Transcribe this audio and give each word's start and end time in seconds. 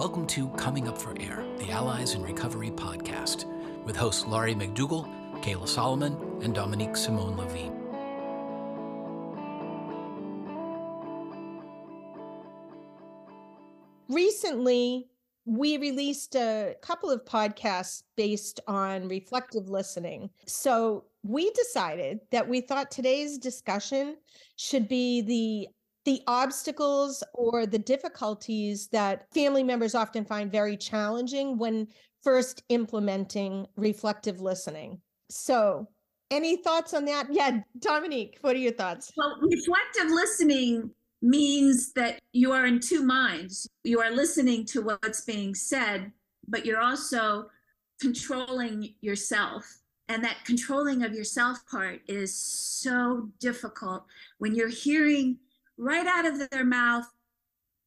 Welcome 0.00 0.26
to 0.28 0.48
Coming 0.56 0.88
Up 0.88 0.96
for 0.96 1.14
Air, 1.20 1.44
the 1.58 1.70
Allies 1.72 2.14
in 2.14 2.22
Recovery 2.22 2.70
podcast, 2.70 3.44
with 3.84 3.96
hosts 3.96 4.24
Laurie 4.26 4.54
McDougall, 4.54 5.06
Kayla 5.42 5.68
Solomon, 5.68 6.16
and 6.42 6.54
Dominique 6.54 6.96
Simone 6.96 7.36
Levine. 7.36 7.78
Recently, 14.08 15.10
we 15.44 15.76
released 15.76 16.34
a 16.34 16.76
couple 16.80 17.10
of 17.10 17.26
podcasts 17.26 18.04
based 18.16 18.58
on 18.66 19.06
reflective 19.06 19.68
listening. 19.68 20.30
So 20.46 21.04
we 21.22 21.50
decided 21.50 22.20
that 22.30 22.48
we 22.48 22.62
thought 22.62 22.90
today's 22.90 23.36
discussion 23.36 24.16
should 24.56 24.88
be 24.88 25.20
the 25.20 25.68
the 26.04 26.22
obstacles 26.26 27.22
or 27.34 27.66
the 27.66 27.78
difficulties 27.78 28.88
that 28.88 29.26
family 29.32 29.62
members 29.62 29.94
often 29.94 30.24
find 30.24 30.50
very 30.50 30.76
challenging 30.76 31.58
when 31.58 31.88
first 32.22 32.62
implementing 32.68 33.66
reflective 33.76 34.40
listening. 34.40 35.00
So, 35.30 35.88
any 36.30 36.56
thoughts 36.56 36.94
on 36.94 37.04
that? 37.06 37.26
Yeah, 37.30 37.60
Dominique, 37.80 38.38
what 38.40 38.54
are 38.54 38.60
your 38.60 38.72
thoughts? 38.72 39.10
Well, 39.16 39.36
reflective 39.42 40.10
listening 40.10 40.90
means 41.22 41.92
that 41.92 42.18
you 42.32 42.52
are 42.52 42.66
in 42.66 42.80
two 42.80 43.04
minds. 43.04 43.68
You 43.84 44.00
are 44.00 44.10
listening 44.10 44.64
to 44.66 44.82
what's 44.82 45.22
being 45.22 45.54
said, 45.54 46.12
but 46.48 46.64
you're 46.64 46.80
also 46.80 47.50
controlling 48.00 48.94
yourself. 49.00 49.78
And 50.08 50.24
that 50.24 50.38
controlling 50.44 51.04
of 51.04 51.14
yourself 51.14 51.58
part 51.70 52.00
is 52.08 52.34
so 52.34 53.28
difficult 53.38 54.04
when 54.38 54.54
you're 54.54 54.68
hearing 54.68 55.38
right 55.80 56.06
out 56.06 56.26
of 56.26 56.50
their 56.50 56.64
mouth 56.64 57.06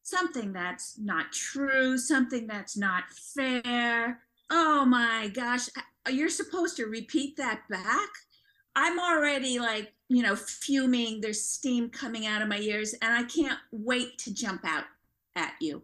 something 0.02 0.52
that's 0.52 0.98
not 0.98 1.32
true, 1.32 1.96
something 1.96 2.46
that's 2.46 2.76
not 2.76 3.04
fair. 3.10 4.20
Oh 4.50 4.84
my 4.84 5.28
gosh, 5.28 5.68
you're 6.10 6.28
supposed 6.28 6.76
to 6.76 6.86
repeat 6.86 7.36
that 7.38 7.62
back? 7.70 8.08
I'm 8.76 8.98
already 8.98 9.58
like, 9.58 9.94
you 10.08 10.22
know, 10.22 10.36
fuming. 10.36 11.20
There's 11.20 11.42
steam 11.42 11.88
coming 11.88 12.26
out 12.26 12.42
of 12.42 12.48
my 12.48 12.58
ears, 12.58 12.94
and 13.00 13.14
I 13.14 13.22
can't 13.22 13.58
wait 13.72 14.18
to 14.18 14.34
jump 14.34 14.64
out 14.66 14.84
at 15.36 15.54
you. 15.60 15.82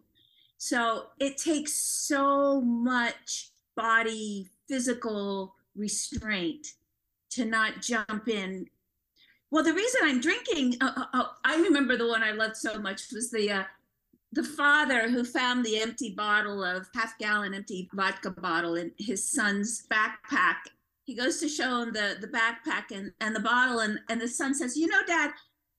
So 0.57 1.05
it 1.19 1.37
takes 1.37 1.73
so 1.73 2.61
much 2.61 3.49
body, 3.75 4.49
physical 4.67 5.55
restraint 5.75 6.73
to 7.31 7.45
not 7.45 7.81
jump 7.81 8.27
in. 8.27 8.67
Well, 9.51 9.65
the 9.65 9.73
reason 9.73 10.01
I'm 10.05 10.21
drinking, 10.21 10.77
uh, 10.79 10.93
uh, 10.95 11.05
uh, 11.13 11.27
I 11.43 11.57
remember 11.57 11.97
the 11.97 12.07
one 12.07 12.23
I 12.23 12.31
loved 12.31 12.55
so 12.55 12.79
much 12.79 13.11
was 13.11 13.29
the 13.31 13.51
uh, 13.51 13.63
the 14.31 14.43
father 14.43 15.09
who 15.09 15.25
found 15.25 15.65
the 15.65 15.77
empty 15.77 16.13
bottle 16.15 16.63
of 16.63 16.87
half 16.95 17.17
gallon 17.19 17.53
empty 17.53 17.89
vodka 17.93 18.31
bottle 18.31 18.75
in 18.75 18.93
his 18.97 19.29
son's 19.29 19.85
backpack. 19.91 20.55
He 21.03 21.15
goes 21.15 21.41
to 21.41 21.49
show 21.49 21.81
him 21.81 21.91
the 21.91 22.15
the 22.21 22.27
backpack 22.27 22.95
and 22.95 23.11
and 23.19 23.35
the 23.35 23.41
bottle 23.41 23.79
and 23.79 23.99
and 24.09 24.21
the 24.21 24.27
son 24.27 24.55
says 24.55 24.77
you 24.77 24.87
know 24.87 25.01
dad 25.05 25.31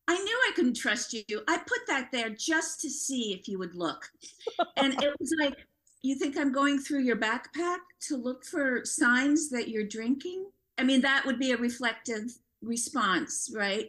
i 0.07 0.19
knew 0.19 0.39
i 0.49 0.53
couldn't 0.55 0.75
trust 0.75 1.15
you. 1.15 1.25
I 1.49 1.57
put 1.57 1.87
that 1.89 2.13
there 2.13 2.29
just 2.29 2.83
to 2.83 2.91
see 2.91 3.33
if 3.33 3.49
you 3.49 3.59
would 3.59 3.75
look. 3.75 4.11
And 4.77 5.03
it 5.03 5.15
was 5.19 5.35
like 5.41 5.57
you 6.03 6.17
think 6.17 6.37
i'm 6.37 6.53
going 6.53 6.79
through 6.79 7.01
your 7.01 7.17
backpack 7.17 7.79
to 8.09 8.17
look 8.17 8.45
for 8.45 8.85
signs 8.85 9.49
that 9.49 9.69
you're 9.69 9.87
drinking? 9.87 10.47
I 10.77 10.83
mean 10.85 11.01
that 11.01 11.25
would 11.25 11.39
be 11.39 11.53
a 11.53 11.57
reflective 11.57 12.37
response 12.63 13.53
right 13.55 13.89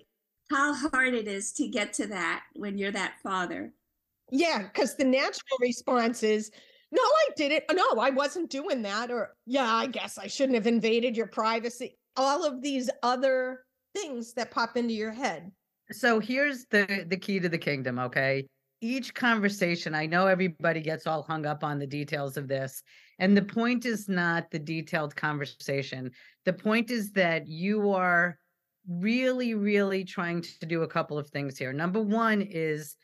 how 0.51 0.73
hard 0.73 1.13
it 1.13 1.27
is 1.27 1.53
to 1.53 1.67
get 1.67 1.93
to 1.93 2.07
that 2.07 2.43
when 2.55 2.77
you're 2.77 2.91
that 2.91 3.13
father 3.23 3.71
yeah 4.31 4.63
because 4.63 4.95
the 4.95 5.03
natural 5.03 5.57
response 5.61 6.23
is 6.23 6.51
no, 6.93 7.01
I 7.01 7.29
didn't. 7.35 7.63
No, 7.73 7.99
I 7.99 8.11
wasn't 8.11 8.51
doing 8.51 8.83
that. 8.83 9.09
Or, 9.09 9.35
yeah, 9.47 9.73
I 9.73 9.87
guess 9.87 10.19
I 10.19 10.27
shouldn't 10.27 10.53
have 10.53 10.67
invaded 10.67 11.17
your 11.17 11.25
privacy. 11.25 11.97
All 12.15 12.45
of 12.45 12.61
these 12.61 12.87
other 13.01 13.65
things 13.95 14.33
that 14.33 14.51
pop 14.51 14.77
into 14.77 14.93
your 14.93 15.11
head. 15.11 15.51
So 15.91 16.19
here's 16.19 16.65
the 16.65 17.05
the 17.07 17.17
key 17.17 17.39
to 17.39 17.49
the 17.49 17.57
kingdom, 17.57 17.97
okay? 17.97 18.45
Each 18.79 19.11
conversation, 19.13 19.95
I 19.95 20.05
know 20.05 20.27
everybody 20.27 20.81
gets 20.81 21.07
all 21.07 21.23
hung 21.23 21.47
up 21.47 21.63
on 21.63 21.79
the 21.79 21.87
details 21.87 22.37
of 22.37 22.47
this, 22.47 22.83
and 23.17 23.35
the 23.35 23.41
point 23.41 23.85
is 23.85 24.07
not 24.07 24.51
the 24.51 24.59
detailed 24.59 25.15
conversation. 25.15 26.11
The 26.45 26.53
point 26.53 26.91
is 26.91 27.11
that 27.13 27.47
you 27.47 27.91
are 27.91 28.37
really 28.87 29.53
really 29.53 30.03
trying 30.03 30.41
to 30.41 30.65
do 30.65 30.83
a 30.83 30.87
couple 30.87 31.17
of 31.17 31.29
things 31.29 31.57
here. 31.57 31.73
Number 31.73 32.01
1 32.01 32.41
is 32.41 32.95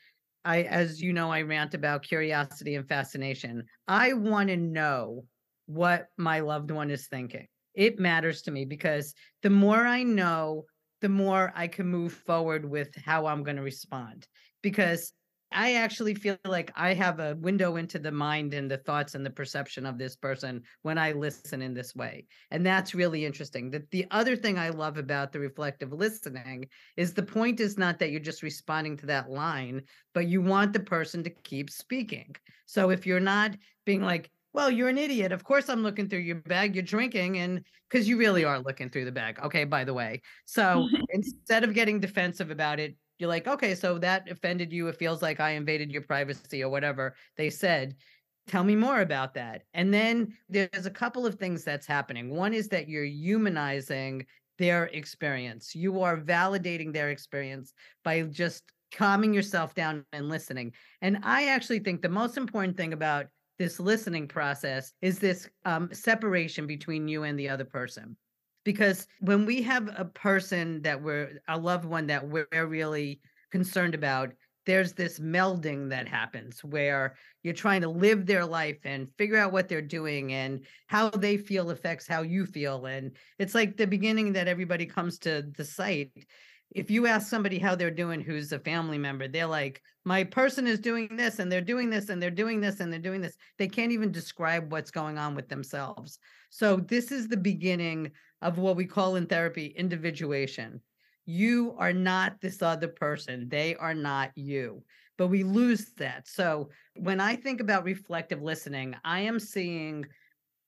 I, 0.44 0.62
as 0.62 1.00
you 1.00 1.12
know, 1.12 1.30
I 1.30 1.42
rant 1.42 1.74
about 1.74 2.02
curiosity 2.02 2.74
and 2.74 2.88
fascination. 2.88 3.64
I 3.86 4.14
want 4.14 4.48
to 4.48 4.56
know 4.56 5.24
what 5.66 6.08
my 6.16 6.40
loved 6.40 6.70
one 6.70 6.90
is 6.90 7.06
thinking. 7.08 7.46
It 7.74 7.98
matters 7.98 8.42
to 8.42 8.50
me 8.50 8.64
because 8.64 9.14
the 9.42 9.50
more 9.50 9.86
I 9.86 10.02
know, 10.02 10.64
the 11.00 11.08
more 11.08 11.52
I 11.54 11.68
can 11.68 11.86
move 11.86 12.12
forward 12.12 12.68
with 12.68 12.88
how 12.96 13.26
I'm 13.26 13.42
going 13.42 13.56
to 13.56 13.62
respond. 13.62 14.26
Because 14.62 15.12
I 15.52 15.74
actually 15.74 16.14
feel 16.14 16.38
like 16.44 16.72
I 16.76 16.94
have 16.94 17.18
a 17.18 17.36
window 17.40 17.76
into 17.76 17.98
the 17.98 18.12
mind 18.12 18.54
and 18.54 18.70
the 18.70 18.78
thoughts 18.78 19.14
and 19.14 19.26
the 19.26 19.30
perception 19.30 19.84
of 19.84 19.98
this 19.98 20.14
person 20.14 20.62
when 20.82 20.98
I 20.98 21.12
listen 21.12 21.60
in 21.60 21.74
this 21.74 21.94
way. 21.94 22.26
And 22.50 22.64
that's 22.64 22.94
really 22.94 23.24
interesting. 23.24 23.70
That 23.70 23.90
the 23.90 24.06
other 24.10 24.36
thing 24.36 24.58
I 24.58 24.70
love 24.70 24.96
about 24.96 25.32
the 25.32 25.40
reflective 25.40 25.92
listening 25.92 26.68
is 26.96 27.12
the 27.12 27.22
point 27.22 27.60
is 27.60 27.76
not 27.76 27.98
that 27.98 28.10
you're 28.10 28.20
just 28.20 28.42
responding 28.42 28.96
to 28.98 29.06
that 29.06 29.30
line, 29.30 29.82
but 30.14 30.28
you 30.28 30.40
want 30.40 30.72
the 30.72 30.80
person 30.80 31.24
to 31.24 31.30
keep 31.30 31.70
speaking. 31.70 32.36
So 32.66 32.90
if 32.90 33.06
you're 33.06 33.18
not 33.20 33.56
being 33.84 34.02
like, 34.02 34.30
well, 34.52 34.70
you're 34.70 34.88
an 34.88 34.98
idiot. 34.98 35.32
Of 35.32 35.44
course, 35.44 35.68
I'm 35.68 35.82
looking 35.82 36.08
through 36.08 36.20
your 36.20 36.36
bag. 36.36 36.74
You're 36.74 36.82
drinking, 36.82 37.38
and 37.38 37.64
because 37.88 38.08
you 38.08 38.16
really 38.16 38.44
are 38.44 38.58
looking 38.58 38.90
through 38.90 39.04
the 39.04 39.12
bag. 39.12 39.38
Okay, 39.44 39.64
by 39.64 39.84
the 39.84 39.94
way. 39.94 40.22
So 40.44 40.88
instead 41.10 41.64
of 41.64 41.74
getting 41.74 42.00
defensive 42.00 42.50
about 42.50 42.80
it, 42.80 42.96
you're 43.20 43.28
like, 43.28 43.46
okay, 43.46 43.74
so 43.74 43.98
that 43.98 44.30
offended 44.30 44.72
you. 44.72 44.88
It 44.88 44.96
feels 44.96 45.22
like 45.22 45.40
I 45.40 45.50
invaded 45.50 45.90
your 45.92 46.02
privacy 46.02 46.62
or 46.62 46.70
whatever 46.70 47.14
they 47.36 47.50
said. 47.50 47.94
Tell 48.46 48.64
me 48.64 48.74
more 48.74 49.00
about 49.00 49.34
that. 49.34 49.62
And 49.74 49.92
then 49.92 50.36
there's 50.48 50.86
a 50.86 50.90
couple 50.90 51.26
of 51.26 51.34
things 51.36 51.62
that's 51.62 51.86
happening. 51.86 52.30
One 52.30 52.54
is 52.54 52.68
that 52.68 52.88
you're 52.88 53.04
humanizing 53.04 54.26
their 54.58 54.86
experience. 54.86 55.74
You 55.74 56.00
are 56.02 56.16
validating 56.16 56.92
their 56.92 57.10
experience 57.10 57.72
by 58.02 58.22
just 58.22 58.64
calming 58.92 59.32
yourself 59.32 59.74
down 59.74 60.04
and 60.12 60.28
listening. 60.28 60.72
And 61.00 61.18
I 61.22 61.48
actually 61.48 61.78
think 61.80 62.02
the 62.02 62.08
most 62.08 62.36
important 62.36 62.76
thing 62.76 62.92
about 62.92 63.26
this 63.58 63.78
listening 63.78 64.26
process 64.26 64.92
is 65.02 65.18
this 65.18 65.48
um, 65.64 65.90
separation 65.92 66.66
between 66.66 67.06
you 67.06 67.24
and 67.24 67.38
the 67.38 67.48
other 67.48 67.64
person 67.64 68.16
because 68.64 69.06
when 69.20 69.46
we 69.46 69.62
have 69.62 69.88
a 69.96 70.04
person 70.04 70.82
that 70.82 71.00
we're 71.02 71.40
a 71.48 71.58
loved 71.58 71.84
one 71.84 72.06
that 72.08 72.28
we're 72.28 72.66
really 72.66 73.20
concerned 73.50 73.94
about 73.94 74.32
there's 74.66 74.92
this 74.92 75.18
melding 75.18 75.88
that 75.88 76.06
happens 76.06 76.62
where 76.62 77.16
you're 77.42 77.54
trying 77.54 77.80
to 77.80 77.88
live 77.88 78.26
their 78.26 78.44
life 78.44 78.78
and 78.84 79.08
figure 79.16 79.38
out 79.38 79.52
what 79.52 79.68
they're 79.68 79.80
doing 79.80 80.32
and 80.32 80.64
how 80.86 81.08
they 81.08 81.36
feel 81.36 81.70
affects 81.70 82.06
how 82.06 82.22
you 82.22 82.44
feel. 82.44 82.86
And 82.86 83.16
it's 83.38 83.54
like 83.54 83.76
the 83.76 83.86
beginning 83.86 84.32
that 84.34 84.48
everybody 84.48 84.86
comes 84.86 85.18
to 85.20 85.42
the 85.56 85.64
site. 85.64 86.12
If 86.70 86.90
you 86.90 87.06
ask 87.06 87.28
somebody 87.28 87.58
how 87.58 87.74
they're 87.74 87.90
doing 87.90 88.20
who's 88.20 88.52
a 88.52 88.60
family 88.60 88.98
member 88.98 89.26
they're 89.26 89.46
like 89.46 89.82
my 90.04 90.22
person 90.22 90.66
is 90.66 90.78
doing 90.78 91.16
this 91.16 91.40
and 91.40 91.50
they're 91.50 91.60
doing 91.60 91.90
this 91.90 92.08
and 92.08 92.22
they're 92.22 92.30
doing 92.30 92.60
this 92.60 92.80
and 92.80 92.92
they're 92.92 93.00
doing 93.00 93.20
this. 93.20 93.36
They 93.58 93.66
can't 93.66 93.92
even 93.92 94.12
describe 94.12 94.70
what's 94.70 94.90
going 94.90 95.18
on 95.18 95.34
with 95.34 95.48
themselves. 95.48 96.18
So 96.50 96.76
this 96.76 97.10
is 97.10 97.28
the 97.28 97.36
beginning 97.36 98.12
of 98.42 98.58
what 98.58 98.76
we 98.76 98.86
call 98.86 99.16
in 99.16 99.26
therapy 99.26 99.66
individuation. 99.76 100.80
You 101.26 101.74
are 101.78 101.92
not 101.92 102.40
this 102.40 102.62
other 102.62 102.88
person, 102.88 103.48
they 103.48 103.76
are 103.76 103.94
not 103.94 104.32
you. 104.34 104.82
But 105.18 105.28
we 105.28 105.44
lose 105.44 105.92
that. 105.98 106.26
So 106.26 106.70
when 106.96 107.20
I 107.20 107.36
think 107.36 107.60
about 107.60 107.84
reflective 107.84 108.42
listening, 108.42 108.96
I 109.04 109.20
am 109.20 109.38
seeing 109.38 110.06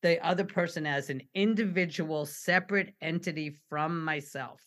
the 0.02 0.24
other 0.24 0.44
person 0.44 0.84
as 0.84 1.08
an 1.08 1.22
individual, 1.34 2.26
separate 2.26 2.94
entity 3.00 3.56
from 3.69 4.04
myself. 4.04 4.60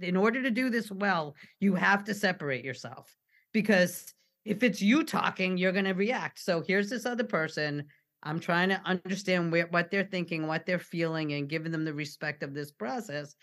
In 0.00 0.16
order 0.16 0.42
to 0.42 0.50
do 0.50 0.70
this 0.70 0.90
well, 0.90 1.34
you 1.60 1.74
have 1.74 2.04
to 2.04 2.14
separate 2.14 2.64
yourself 2.64 3.14
because 3.52 4.14
if 4.44 4.62
it's 4.62 4.80
you 4.80 5.02
talking, 5.02 5.58
you're 5.58 5.72
going 5.72 5.86
to 5.86 5.92
react. 5.92 6.38
So 6.38 6.62
here's 6.62 6.88
this 6.88 7.04
other 7.04 7.24
person 7.24 7.84
I'm 8.26 8.40
trying 8.40 8.70
to 8.70 8.80
understand 8.84 9.52
where, 9.52 9.68
what 9.68 9.90
they're 9.90 10.02
thinking, 10.02 10.46
what 10.48 10.66
they're 10.66 10.80
feeling, 10.80 11.32
and 11.32 11.48
giving 11.48 11.70
them 11.70 11.84
the 11.84 11.94
respect 11.94 12.42
of 12.42 12.54
this 12.54 12.72
process. 12.72 13.36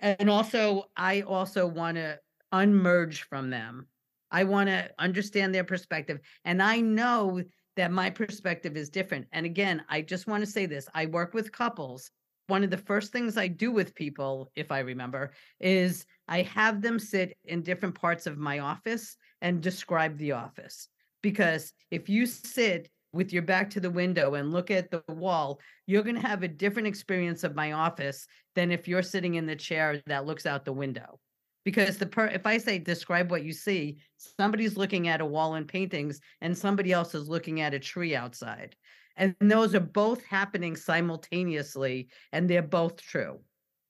And 0.00 0.30
also, 0.30 0.84
I 0.96 1.22
also 1.22 1.66
want 1.66 1.96
to 1.96 2.20
unmerge 2.52 3.22
from 3.22 3.50
them. 3.50 3.88
I 4.30 4.44
want 4.44 4.68
to 4.68 4.90
understand 4.98 5.52
their 5.52 5.64
perspective. 5.64 6.20
And 6.44 6.62
I 6.62 6.80
know 6.80 7.42
that 7.76 7.90
my 7.90 8.10
perspective 8.10 8.76
is 8.76 8.90
different. 8.90 9.26
And 9.32 9.44
again, 9.44 9.82
I 9.88 10.02
just 10.02 10.28
want 10.28 10.44
to 10.44 10.50
say 10.50 10.66
this 10.66 10.86
I 10.94 11.06
work 11.06 11.34
with 11.34 11.50
couples. 11.50 12.10
One 12.46 12.62
of 12.62 12.70
the 12.70 12.78
first 12.78 13.12
things 13.12 13.36
I 13.36 13.48
do 13.48 13.72
with 13.72 13.94
people, 13.94 14.52
if 14.54 14.70
I 14.70 14.78
remember, 14.78 15.32
is 15.60 16.06
I 16.28 16.42
have 16.42 16.80
them 16.80 16.98
sit 16.98 17.36
in 17.44 17.62
different 17.62 17.96
parts 17.96 18.26
of 18.26 18.38
my 18.38 18.60
office 18.60 19.16
and 19.42 19.60
describe 19.60 20.16
the 20.16 20.32
office. 20.32 20.88
Because 21.22 21.72
if 21.90 22.08
you 22.08 22.24
sit 22.24 22.88
with 23.12 23.32
your 23.32 23.42
back 23.42 23.70
to 23.70 23.80
the 23.80 23.90
window 23.90 24.34
and 24.34 24.52
look 24.52 24.70
at 24.70 24.90
the 24.90 25.02
wall, 25.08 25.60
you're 25.86 26.02
going 26.02 26.20
to 26.20 26.26
have 26.26 26.42
a 26.42 26.48
different 26.48 26.88
experience 26.88 27.44
of 27.44 27.54
my 27.54 27.72
office 27.72 28.26
than 28.54 28.70
if 28.70 28.86
you're 28.86 29.02
sitting 29.02 29.34
in 29.34 29.46
the 29.46 29.56
chair 29.56 30.02
that 30.06 30.26
looks 30.26 30.46
out 30.46 30.64
the 30.64 30.72
window. 30.72 31.18
Because 31.64 31.98
the 31.98 32.06
per 32.06 32.26
if 32.26 32.46
I 32.46 32.58
say 32.58 32.78
describe 32.78 33.30
what 33.30 33.44
you 33.44 33.52
see, 33.52 33.98
somebody's 34.16 34.76
looking 34.76 35.08
at 35.08 35.20
a 35.20 35.26
wall 35.26 35.54
and 35.54 35.68
paintings 35.68 36.20
and 36.40 36.56
somebody 36.56 36.92
else 36.92 37.14
is 37.14 37.28
looking 37.28 37.60
at 37.60 37.74
a 37.74 37.78
tree 37.78 38.14
outside. 38.14 38.74
And 39.16 39.34
those 39.40 39.74
are 39.74 39.80
both 39.80 40.24
happening 40.24 40.76
simultaneously 40.76 42.08
and 42.32 42.48
they're 42.48 42.62
both 42.62 43.00
true. 43.02 43.40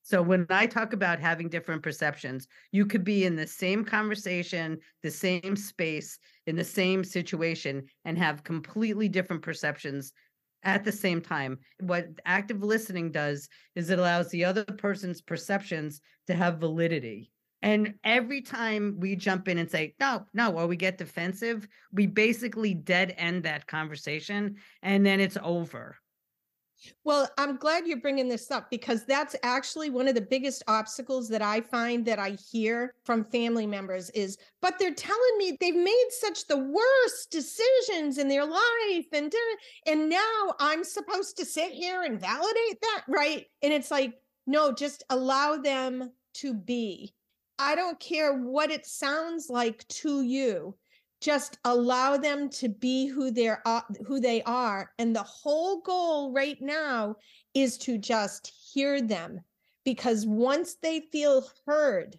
So 0.09 0.23
when 0.23 0.47
I 0.49 0.65
talk 0.65 0.95
about 0.95 1.21
having 1.21 1.51
different 1.51 1.83
perceptions, 1.83 2.49
you 2.73 2.87
could 2.87 3.05
be 3.05 3.27
in 3.27 3.37
the 3.37 3.47
same 3.47 3.85
conversation, 3.85 4.79
the 5.03 5.11
same 5.11 5.55
space, 5.55 6.19
in 6.47 6.57
the 6.57 6.65
same 6.65 7.05
situation, 7.05 7.85
and 8.07 8.17
have 8.17 8.43
completely 8.43 9.11
different 9.11 9.43
perceptions 9.43 10.15
at 10.63 10.83
the 10.83 10.93
same 10.93 11.21
time. 11.21 11.59
What 11.81 12.07
active 12.25 12.63
listening 12.63 13.13
does 13.13 13.51
is 13.75 13.91
it 13.91 13.99
allows 13.99 14.31
the 14.31 14.47
other 14.47 14.65
person's 14.65 15.21
perceptions 15.21 16.01
to 16.27 16.35
have 16.35 16.57
validity. 16.57 17.31
And 17.61 17.97
every 18.03 18.41
time 18.41 18.97
we 18.99 19.15
jump 19.15 19.47
in 19.47 19.59
and 19.59 19.71
say, 19.71 19.95
no, 20.01 20.25
no, 20.33 20.53
or 20.53 20.67
we 20.67 20.77
get 20.77 20.97
defensive, 20.97 21.69
we 21.93 22.07
basically 22.07 22.73
dead 22.73 23.15
end 23.19 23.43
that 23.43 23.67
conversation 23.67 24.57
and 24.83 25.05
then 25.05 25.21
it's 25.21 25.37
over. 25.43 25.99
Well, 27.05 27.29
I'm 27.39 27.57
glad 27.57 27.87
you're 27.87 28.01
bringing 28.01 28.29
this 28.29 28.51
up 28.51 28.71
because 28.71 29.05
that's 29.05 29.35
actually 29.43 29.91
one 29.91 30.09
of 30.09 30.15
the 30.15 30.21
biggest 30.21 30.63
obstacles 30.69 31.29
that 31.29 31.43
I 31.43 31.61
find 31.61 32.05
that 32.07 32.19
I 32.19 32.37
hear 32.51 32.95
from 33.05 33.25
family 33.25 33.67
members 33.67 34.11
is, 34.11 34.39
but 34.61 34.79
they're 34.79 34.95
telling 34.95 35.39
me 35.39 35.57
they've 35.61 35.75
made 35.75 36.09
such 36.11 36.47
the 36.47 36.59
worst 36.59 37.31
decisions 37.31 38.19
in 38.19 38.29
their 38.29 38.45
life 38.45 39.07
and 39.13 39.33
and 39.87 40.09
now 40.09 40.55
I'm 40.59 40.85
supposed 40.85 41.37
to 41.39 41.45
sit 41.45 41.73
here 41.73 42.03
and 42.03 42.21
validate 42.21 42.81
that, 42.83 43.03
right? 43.09 43.47
And 43.63 43.73
it's 43.73 43.91
like, 43.91 44.15
no, 44.47 44.73
just 44.73 45.05
allow 45.11 45.57
them 45.57 46.13
to 46.35 46.55
be. 46.55 47.15
I 47.59 47.75
don't 47.75 47.99
care 47.99 48.35
what 48.35 48.71
it 48.71 48.87
sounds 48.87 49.51
like 49.51 49.87
to 49.89 50.23
you 50.23 50.75
just 51.21 51.59
allow 51.65 52.17
them 52.17 52.49
to 52.49 52.69
be 52.69 53.07
who 53.07 53.31
they're 53.31 53.63
uh, 53.67 53.81
who 54.07 54.21
they 54.21 54.43
are. 54.43 54.93
And 54.99 55.15
the 55.15 55.23
whole 55.23 55.81
goal 55.81 56.33
right 56.33 56.61
now 56.61 57.17
is 57.55 57.79
to 57.79 57.99
just 57.99 58.53
hear 58.73 59.01
them 59.01 59.41
because 59.85 60.27
once 60.27 60.77
they 60.83 61.01
feel 61.13 61.49
heard 61.67 62.19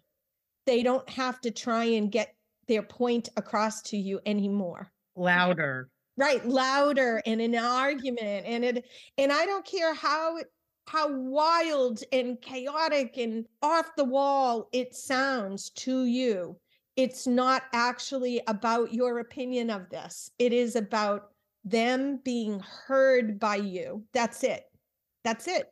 they 0.65 0.83
don't 0.83 1.09
have 1.09 1.41
to 1.41 1.49
try 1.49 1.83
and 1.83 2.11
get 2.11 2.35
their 2.67 2.83
point 2.83 3.29
across 3.37 3.81
to 3.81 3.97
you 3.97 4.19
anymore. 4.25 4.91
Louder. 5.15 5.89
Right 6.15 6.45
louder 6.45 7.21
in 7.25 7.39
an 7.39 7.55
argument 7.55 8.45
and 8.45 8.65
it 8.65 8.85
and 9.17 9.31
i 9.31 9.45
don't 9.45 9.65
care 9.65 9.93
how 9.93 10.37
how 10.85 11.09
wild 11.09 12.03
and 12.11 12.41
chaotic 12.41 13.17
and 13.17 13.45
off 13.61 13.95
the 13.95 14.03
wall 14.03 14.67
it 14.73 14.93
sounds 14.93 15.69
to 15.69 16.03
you 16.03 16.57
it's 16.99 17.25
not 17.25 17.63
actually 17.71 18.41
about 18.47 18.93
your 18.93 19.19
opinion 19.19 19.69
of 19.69 19.89
this. 19.89 20.31
It 20.37 20.51
is 20.51 20.75
about 20.75 21.29
them 21.63 22.19
being 22.25 22.59
heard 22.59 23.39
by 23.39 23.55
you. 23.55 24.03
That's 24.13 24.43
it. 24.43 24.65
That's 25.23 25.47
it. 25.47 25.67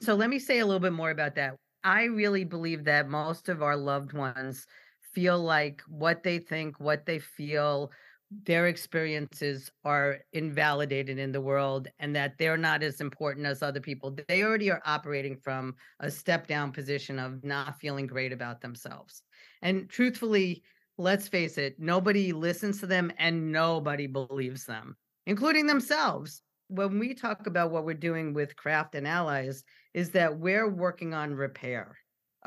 So 0.00 0.14
let 0.14 0.30
me 0.30 0.38
say 0.38 0.60
a 0.60 0.64
little 0.64 0.78
bit 0.78 0.92
more 0.92 1.10
about 1.10 1.34
that. 1.34 1.56
I 1.82 2.04
really 2.04 2.44
believe 2.44 2.84
that 2.84 3.08
most 3.08 3.48
of 3.48 3.62
our 3.64 3.76
loved 3.76 4.12
ones 4.12 4.64
feel 5.12 5.40
like 5.40 5.82
what 5.88 6.22
they 6.22 6.38
think, 6.38 6.78
what 6.78 7.04
they 7.04 7.18
feel, 7.18 7.90
their 8.30 8.68
experiences 8.68 9.72
are 9.84 10.18
invalidated 10.32 11.18
in 11.18 11.32
the 11.32 11.40
world 11.40 11.88
and 11.98 12.14
that 12.14 12.38
they're 12.38 12.56
not 12.56 12.82
as 12.82 13.00
important 13.00 13.44
as 13.44 13.62
other 13.62 13.80
people. 13.80 14.16
They 14.28 14.44
already 14.44 14.70
are 14.70 14.82
operating 14.84 15.36
from 15.36 15.74
a 15.98 16.10
step 16.10 16.46
down 16.46 16.70
position 16.70 17.18
of 17.18 17.42
not 17.42 17.80
feeling 17.80 18.06
great 18.06 18.32
about 18.32 18.60
themselves. 18.60 19.22
And 19.62 19.88
truthfully, 19.88 20.62
let's 20.96 21.26
face 21.26 21.58
it, 21.58 21.74
nobody 21.78 22.32
listens 22.32 22.78
to 22.80 22.86
them 22.86 23.10
and 23.18 23.50
nobody 23.50 24.06
believes 24.06 24.64
them, 24.64 24.96
including 25.26 25.66
themselves. 25.66 26.42
When 26.68 27.00
we 27.00 27.14
talk 27.14 27.48
about 27.48 27.72
what 27.72 27.84
we're 27.84 27.94
doing 27.94 28.32
with 28.32 28.54
Craft 28.54 28.94
and 28.94 29.08
Allies, 29.08 29.64
is 29.92 30.10
that 30.10 30.38
we're 30.38 30.70
working 30.70 31.14
on 31.14 31.34
repair. 31.34 31.96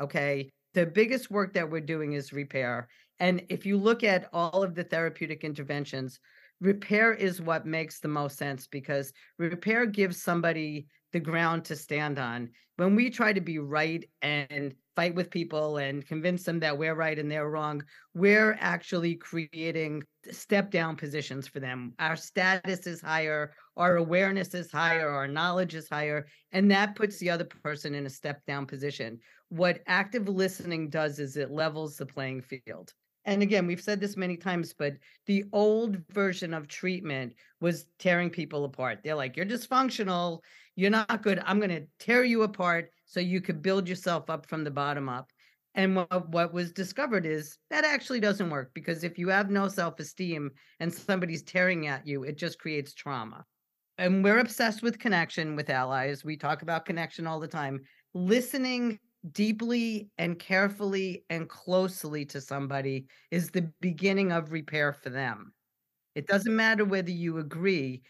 Okay. 0.00 0.50
The 0.72 0.86
biggest 0.86 1.30
work 1.30 1.52
that 1.54 1.70
we're 1.70 1.80
doing 1.80 2.14
is 2.14 2.32
repair. 2.32 2.88
And 3.20 3.42
if 3.48 3.64
you 3.64 3.76
look 3.76 4.02
at 4.02 4.28
all 4.32 4.62
of 4.62 4.74
the 4.74 4.84
therapeutic 4.84 5.44
interventions, 5.44 6.18
repair 6.60 7.12
is 7.12 7.40
what 7.40 7.66
makes 7.66 8.00
the 8.00 8.08
most 8.08 8.38
sense 8.38 8.66
because 8.66 9.12
repair 9.38 9.86
gives 9.86 10.20
somebody 10.20 10.86
the 11.12 11.20
ground 11.20 11.64
to 11.66 11.76
stand 11.76 12.18
on. 12.18 12.50
When 12.76 12.96
we 12.96 13.08
try 13.08 13.32
to 13.32 13.40
be 13.40 13.60
right 13.60 14.04
and 14.20 14.74
fight 14.96 15.14
with 15.14 15.30
people 15.30 15.76
and 15.76 16.06
convince 16.06 16.42
them 16.42 16.58
that 16.60 16.76
we're 16.76 16.96
right 16.96 17.18
and 17.18 17.30
they're 17.30 17.50
wrong, 17.50 17.84
we're 18.14 18.56
actually 18.60 19.14
creating 19.14 20.02
step 20.30 20.72
down 20.72 20.96
positions 20.96 21.46
for 21.46 21.60
them. 21.60 21.94
Our 22.00 22.16
status 22.16 22.86
is 22.88 23.00
higher, 23.00 23.52
our 23.76 23.96
awareness 23.96 24.54
is 24.54 24.72
higher, 24.72 25.08
our 25.08 25.28
knowledge 25.28 25.76
is 25.76 25.88
higher, 25.88 26.26
and 26.50 26.68
that 26.72 26.96
puts 26.96 27.18
the 27.18 27.30
other 27.30 27.44
person 27.44 27.94
in 27.94 28.06
a 28.06 28.10
step 28.10 28.44
down 28.46 28.66
position. 28.66 29.20
What 29.50 29.82
active 29.86 30.28
listening 30.28 30.90
does 30.90 31.20
is 31.20 31.36
it 31.36 31.52
levels 31.52 31.96
the 31.96 32.06
playing 32.06 32.42
field. 32.42 32.92
And 33.26 33.42
again, 33.42 33.66
we've 33.66 33.80
said 33.80 34.00
this 34.00 34.16
many 34.16 34.36
times, 34.36 34.74
but 34.76 34.94
the 35.26 35.44
old 35.52 35.96
version 36.10 36.52
of 36.52 36.68
treatment 36.68 37.34
was 37.60 37.86
tearing 37.98 38.28
people 38.28 38.64
apart. 38.64 39.00
They're 39.02 39.14
like, 39.14 39.36
you're 39.36 39.46
dysfunctional, 39.46 40.40
you're 40.76 40.90
not 40.90 41.22
good. 41.22 41.40
I'm 41.44 41.58
going 41.58 41.70
to 41.70 41.86
tear 41.98 42.24
you 42.24 42.42
apart 42.42 42.90
so 43.06 43.20
you 43.20 43.40
could 43.40 43.62
build 43.62 43.88
yourself 43.88 44.28
up 44.28 44.46
from 44.46 44.64
the 44.64 44.70
bottom 44.70 45.08
up. 45.08 45.30
And 45.74 45.96
what, 45.96 46.28
what 46.28 46.52
was 46.52 46.72
discovered 46.72 47.26
is 47.26 47.58
that 47.70 47.84
actually 47.84 48.20
doesn't 48.20 48.50
work 48.50 48.70
because 48.74 49.02
if 49.02 49.18
you 49.18 49.28
have 49.28 49.50
no 49.50 49.68
self 49.68 49.98
esteem 49.98 50.50
and 50.78 50.92
somebody's 50.92 51.42
tearing 51.42 51.86
at 51.86 52.06
you, 52.06 52.24
it 52.24 52.36
just 52.36 52.58
creates 52.58 52.94
trauma. 52.94 53.44
And 53.98 54.22
we're 54.22 54.38
obsessed 54.38 54.82
with 54.82 54.98
connection 54.98 55.56
with 55.56 55.70
allies. 55.70 56.24
We 56.24 56.36
talk 56.36 56.62
about 56.62 56.84
connection 56.84 57.26
all 57.26 57.40
the 57.40 57.48
time. 57.48 57.80
Listening 58.12 58.98
deeply 59.32 60.08
and 60.18 60.38
carefully 60.38 61.24
and 61.30 61.48
closely 61.48 62.24
to 62.26 62.40
somebody 62.40 63.06
is 63.30 63.50
the 63.50 63.70
beginning 63.80 64.32
of 64.32 64.52
repair 64.52 64.92
for 64.92 65.10
them. 65.10 65.52
It 66.14 66.26
doesn't 66.26 66.54
matter 66.54 66.84
whether 66.84 67.10
you 67.10 67.38
agree, 67.38 68.02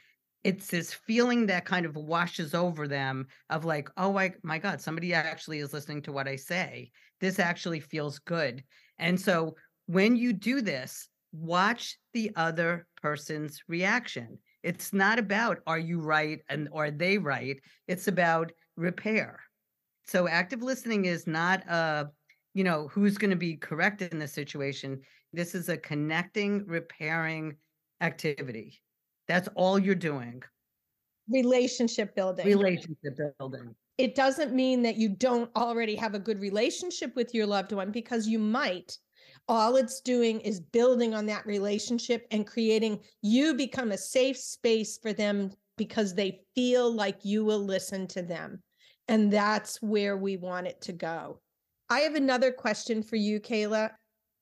it's 0.44 0.66
this 0.66 0.92
feeling 0.92 1.46
that 1.46 1.64
kind 1.64 1.86
of 1.86 1.96
washes 1.96 2.54
over 2.54 2.86
them 2.86 3.26
of 3.48 3.64
like, 3.64 3.88
oh 3.96 4.18
I, 4.18 4.34
my 4.42 4.58
God, 4.58 4.80
somebody 4.80 5.14
actually 5.14 5.60
is 5.60 5.72
listening 5.72 6.02
to 6.02 6.12
what 6.12 6.28
I 6.28 6.36
say. 6.36 6.90
This 7.20 7.38
actually 7.38 7.80
feels 7.80 8.18
good. 8.18 8.62
And 8.98 9.18
so 9.18 9.56
when 9.86 10.16
you 10.16 10.34
do 10.34 10.60
this, 10.60 11.08
watch 11.32 11.96
the 12.12 12.30
other 12.36 12.86
person's 13.00 13.62
reaction. 13.68 14.38
It's 14.62 14.92
not 14.92 15.18
about 15.18 15.60
are 15.66 15.78
you 15.78 16.00
right 16.00 16.40
and 16.50 16.68
are 16.74 16.90
they 16.90 17.16
right? 17.16 17.58
It's 17.88 18.06
about 18.06 18.52
repair. 18.76 19.40
So 20.06 20.28
active 20.28 20.62
listening 20.62 21.06
is 21.06 21.26
not 21.26 21.66
a, 21.68 22.10
you 22.52 22.64
know, 22.64 22.88
who's 22.88 23.18
going 23.18 23.30
to 23.30 23.36
be 23.36 23.56
correct 23.56 24.02
in 24.02 24.18
this 24.18 24.32
situation. 24.32 25.00
This 25.32 25.54
is 25.54 25.68
a 25.68 25.76
connecting, 25.76 26.64
repairing 26.66 27.56
activity. 28.00 28.80
That's 29.28 29.48
all 29.54 29.78
you're 29.78 29.94
doing. 29.94 30.42
Relationship 31.28 32.14
building. 32.14 32.46
Relationship 32.46 33.18
building. 33.38 33.74
It 33.96 34.14
doesn't 34.14 34.52
mean 34.52 34.82
that 34.82 34.96
you 34.96 35.08
don't 35.08 35.50
already 35.56 35.94
have 35.94 36.14
a 36.14 36.18
good 36.18 36.40
relationship 36.40 37.14
with 37.16 37.32
your 37.32 37.46
loved 37.46 37.72
one 37.72 37.90
because 37.90 38.26
you 38.26 38.38
might. 38.38 38.98
All 39.48 39.76
it's 39.76 40.00
doing 40.00 40.40
is 40.40 40.60
building 40.60 41.14
on 41.14 41.26
that 41.26 41.46
relationship 41.46 42.26
and 42.30 42.46
creating 42.46 43.00
you 43.22 43.54
become 43.54 43.92
a 43.92 43.98
safe 43.98 44.36
space 44.36 44.98
for 44.98 45.12
them 45.12 45.50
because 45.76 46.14
they 46.14 46.40
feel 46.54 46.92
like 46.92 47.24
you 47.24 47.44
will 47.44 47.64
listen 47.64 48.06
to 48.08 48.22
them. 48.22 48.62
And 49.08 49.32
that's 49.32 49.82
where 49.82 50.16
we 50.16 50.36
want 50.36 50.66
it 50.66 50.80
to 50.82 50.92
go. 50.92 51.40
I 51.90 52.00
have 52.00 52.14
another 52.14 52.50
question 52.50 53.02
for 53.02 53.16
you, 53.16 53.40
Kayla. 53.40 53.90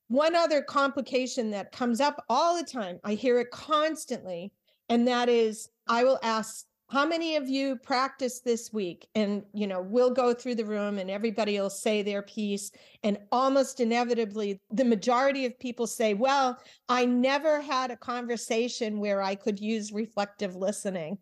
One 0.07 0.35
other 0.35 0.61
complication 0.61 1.51
that 1.51 1.71
comes 1.71 1.99
up 1.99 2.23
all 2.29 2.57
the 2.57 2.63
time, 2.63 2.99
I 3.03 3.13
hear 3.15 3.39
it 3.39 3.51
constantly, 3.51 4.53
and 4.89 5.07
that 5.07 5.29
is 5.29 5.69
I 5.87 6.03
will 6.03 6.19
ask, 6.23 6.65
how 6.89 7.05
many 7.05 7.37
of 7.37 7.49
you 7.49 7.77
practice 7.77 8.41
this 8.41 8.71
week? 8.71 9.07
And, 9.15 9.43
you 9.53 9.65
know, 9.65 9.81
we'll 9.81 10.11
go 10.11 10.33
through 10.33 10.55
the 10.55 10.65
room 10.65 10.99
and 10.99 11.09
everybody 11.09 11.59
will 11.59 11.71
say 11.71 12.03
their 12.03 12.21
piece. 12.21 12.69
And 13.01 13.17
almost 13.31 13.79
inevitably, 13.79 14.59
the 14.69 14.85
majority 14.85 15.45
of 15.45 15.57
people 15.57 15.87
say, 15.87 16.13
well, 16.13 16.59
I 16.89 17.05
never 17.05 17.61
had 17.61 17.89
a 17.89 17.97
conversation 17.97 18.99
where 18.99 19.23
I 19.23 19.33
could 19.33 19.59
use 19.59 19.91
reflective 19.91 20.55
listening. 20.55 21.17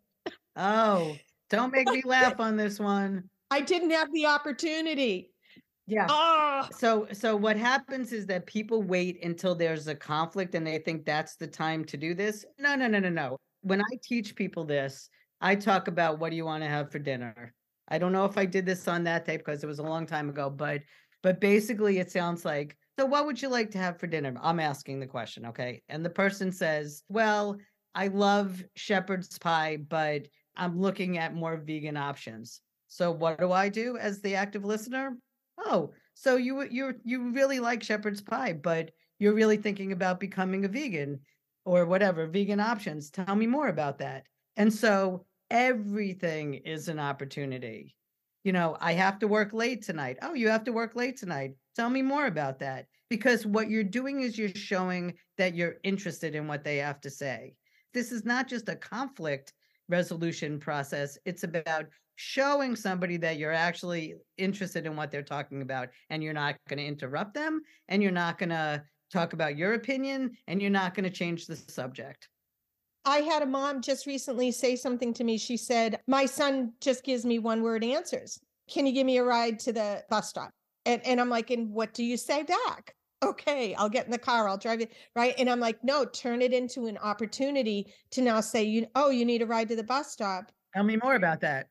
Oh, 0.57 1.15
don't 1.51 1.71
make 1.71 1.87
me 1.87 2.01
laugh 2.05 2.39
on 2.39 2.57
this 2.57 2.79
one. 2.79 3.23
I 3.51 3.61
didn't 3.61 3.91
have 3.91 4.11
the 4.13 4.25
opportunity. 4.25 5.29
Yeah. 5.87 6.07
Oh. 6.09 6.67
So 6.77 7.07
so 7.11 7.35
what 7.35 7.57
happens 7.57 8.13
is 8.13 8.25
that 8.27 8.45
people 8.45 8.81
wait 8.81 9.23
until 9.23 9.55
there's 9.55 9.87
a 9.87 9.95
conflict 9.95 10.55
and 10.55 10.65
they 10.65 10.77
think 10.77 11.05
that's 11.05 11.35
the 11.35 11.47
time 11.47 11.83
to 11.85 11.97
do 11.97 12.13
this. 12.13 12.45
No, 12.57 12.75
no, 12.75 12.87
no, 12.87 12.99
no, 12.99 13.09
no. 13.09 13.37
when 13.61 13.81
I 13.81 13.97
teach 14.03 14.35
people 14.35 14.63
this, 14.63 15.09
I 15.41 15.55
talk 15.55 15.87
about 15.87 16.19
what 16.19 16.29
do 16.29 16.37
you 16.37 16.45
want 16.45 16.63
to 16.63 16.69
have 16.69 16.91
for 16.91 16.99
dinner? 16.99 17.53
I 17.89 17.97
don't 17.97 18.13
know 18.13 18.25
if 18.25 18.37
I 18.37 18.45
did 18.45 18.65
this 18.65 18.87
on 18.87 19.03
that 19.03 19.25
tape 19.25 19.41
because 19.45 19.63
it 19.63 19.67
was 19.67 19.79
a 19.79 19.83
long 19.83 20.05
time 20.05 20.29
ago, 20.29 20.49
but 20.49 20.81
but 21.23 21.41
basically 21.41 21.99
it 21.99 22.09
sounds 22.09 22.45
like 22.45 22.77
so 22.97 23.05
what 23.05 23.25
would 23.25 23.41
you 23.41 23.49
like 23.49 23.71
to 23.71 23.77
have 23.77 23.99
for 23.99 24.07
dinner? 24.07 24.33
I'm 24.41 24.59
asking 24.59 24.99
the 24.99 25.07
question, 25.07 25.47
okay? 25.47 25.81
And 25.89 26.05
the 26.05 26.09
person 26.09 26.51
says, 26.51 27.03
"Well, 27.09 27.57
I 27.95 28.07
love 28.07 28.63
shepherd's 28.75 29.37
pie, 29.39 29.77
but 29.77 30.27
I'm 30.55 30.79
looking 30.79 31.17
at 31.17 31.33
more 31.33 31.57
vegan 31.57 31.97
options." 31.97 32.61
So 32.87 33.11
what 33.11 33.39
do 33.39 33.51
I 33.51 33.69
do 33.69 33.97
as 33.97 34.21
the 34.21 34.35
active 34.35 34.65
listener? 34.65 35.17
Oh, 35.57 35.93
so 36.13 36.35
you 36.35 36.63
you 36.63 36.93
you 37.03 37.31
really 37.31 37.59
like 37.59 37.83
shepherd's 37.83 38.21
pie, 38.21 38.53
but 38.53 38.91
you're 39.19 39.33
really 39.33 39.57
thinking 39.57 39.91
about 39.91 40.19
becoming 40.19 40.65
a 40.65 40.67
vegan 40.67 41.19
or 41.63 41.85
whatever, 41.85 42.27
vegan 42.27 42.59
options. 42.59 43.09
Tell 43.09 43.35
me 43.35 43.47
more 43.47 43.67
about 43.67 43.99
that. 43.99 44.25
And 44.57 44.73
so 44.73 45.25
everything 45.49 46.55
is 46.55 46.87
an 46.87 46.99
opportunity. 46.99 47.95
You 48.43 48.51
know, 48.51 48.75
I 48.79 48.93
have 48.93 49.19
to 49.19 49.27
work 49.27 49.53
late 49.53 49.83
tonight. 49.83 50.17
Oh, 50.21 50.33
you 50.33 50.49
have 50.49 50.63
to 50.63 50.73
work 50.73 50.95
late 50.95 51.17
tonight. 51.17 51.51
Tell 51.75 51.89
me 51.89 52.01
more 52.01 52.25
about 52.25 52.59
that. 52.59 52.87
Because 53.09 53.45
what 53.45 53.69
you're 53.69 53.83
doing 53.83 54.21
is 54.21 54.37
you're 54.37 54.49
showing 54.49 55.13
that 55.37 55.53
you're 55.53 55.75
interested 55.83 56.33
in 56.33 56.47
what 56.47 56.63
they 56.63 56.77
have 56.77 56.99
to 57.01 57.09
say. 57.09 57.53
This 57.93 58.11
is 58.11 58.25
not 58.25 58.47
just 58.47 58.69
a 58.69 58.75
conflict 58.75 59.53
resolution 59.89 60.59
process, 60.59 61.17
it's 61.25 61.43
about 61.43 61.85
showing 62.15 62.75
somebody 62.75 63.17
that 63.17 63.37
you're 63.37 63.51
actually 63.51 64.15
interested 64.37 64.85
in 64.85 64.95
what 64.95 65.11
they're 65.11 65.23
talking 65.23 65.61
about 65.61 65.89
and 66.09 66.23
you're 66.23 66.33
not 66.33 66.55
going 66.69 66.77
to 66.77 66.85
interrupt 66.85 67.33
them 67.33 67.61
and 67.87 68.03
you're 68.03 68.11
not 68.11 68.37
going 68.37 68.49
to 68.49 68.83
talk 69.11 69.33
about 69.33 69.57
your 69.57 69.73
opinion 69.73 70.31
and 70.47 70.61
you're 70.61 70.69
not 70.69 70.93
going 70.93 71.03
to 71.03 71.09
change 71.09 71.47
the 71.47 71.55
subject. 71.55 72.29
I 73.05 73.17
had 73.19 73.41
a 73.41 73.47
mom 73.47 73.81
just 73.81 74.05
recently 74.05 74.51
say 74.51 74.75
something 74.75 75.13
to 75.15 75.23
me. 75.23 75.37
She 75.37 75.57
said, 75.57 75.99
My 76.07 76.25
son 76.25 76.73
just 76.79 77.03
gives 77.03 77.25
me 77.25 77.39
one 77.39 77.63
word 77.63 77.83
answers. 77.83 78.39
Can 78.69 78.85
you 78.85 78.93
give 78.93 79.05
me 79.05 79.17
a 79.17 79.23
ride 79.23 79.59
to 79.59 79.73
the 79.73 80.03
bus 80.09 80.29
stop? 80.29 80.51
And, 80.85 81.03
and 81.05 81.19
I'm 81.19 81.29
like, 81.29 81.49
And 81.49 81.71
what 81.71 81.93
do 81.93 82.03
you 82.03 82.17
say 82.17 82.43
back? 82.43 82.93
Okay, 83.23 83.75
I'll 83.75 83.89
get 83.89 84.05
in 84.05 84.11
the 84.11 84.17
car, 84.17 84.47
I'll 84.47 84.57
drive 84.57 84.81
it. 84.81 84.91
Right. 85.15 85.35
And 85.37 85.49
I'm 85.49 85.59
like, 85.59 85.83
No, 85.83 86.05
turn 86.05 86.41
it 86.41 86.53
into 86.53 86.87
an 86.87 86.97
opportunity 86.97 87.93
to 88.11 88.21
now 88.21 88.41
say, 88.41 88.63
you, 88.63 88.87
Oh, 88.95 89.09
you 89.09 89.25
need 89.25 89.41
a 89.41 89.45
ride 89.45 89.69
to 89.69 89.75
the 89.75 89.83
bus 89.83 90.11
stop. 90.11 90.51
Tell 90.73 90.83
me 90.83 90.97
more 90.97 91.15
about 91.15 91.41
that. 91.41 91.67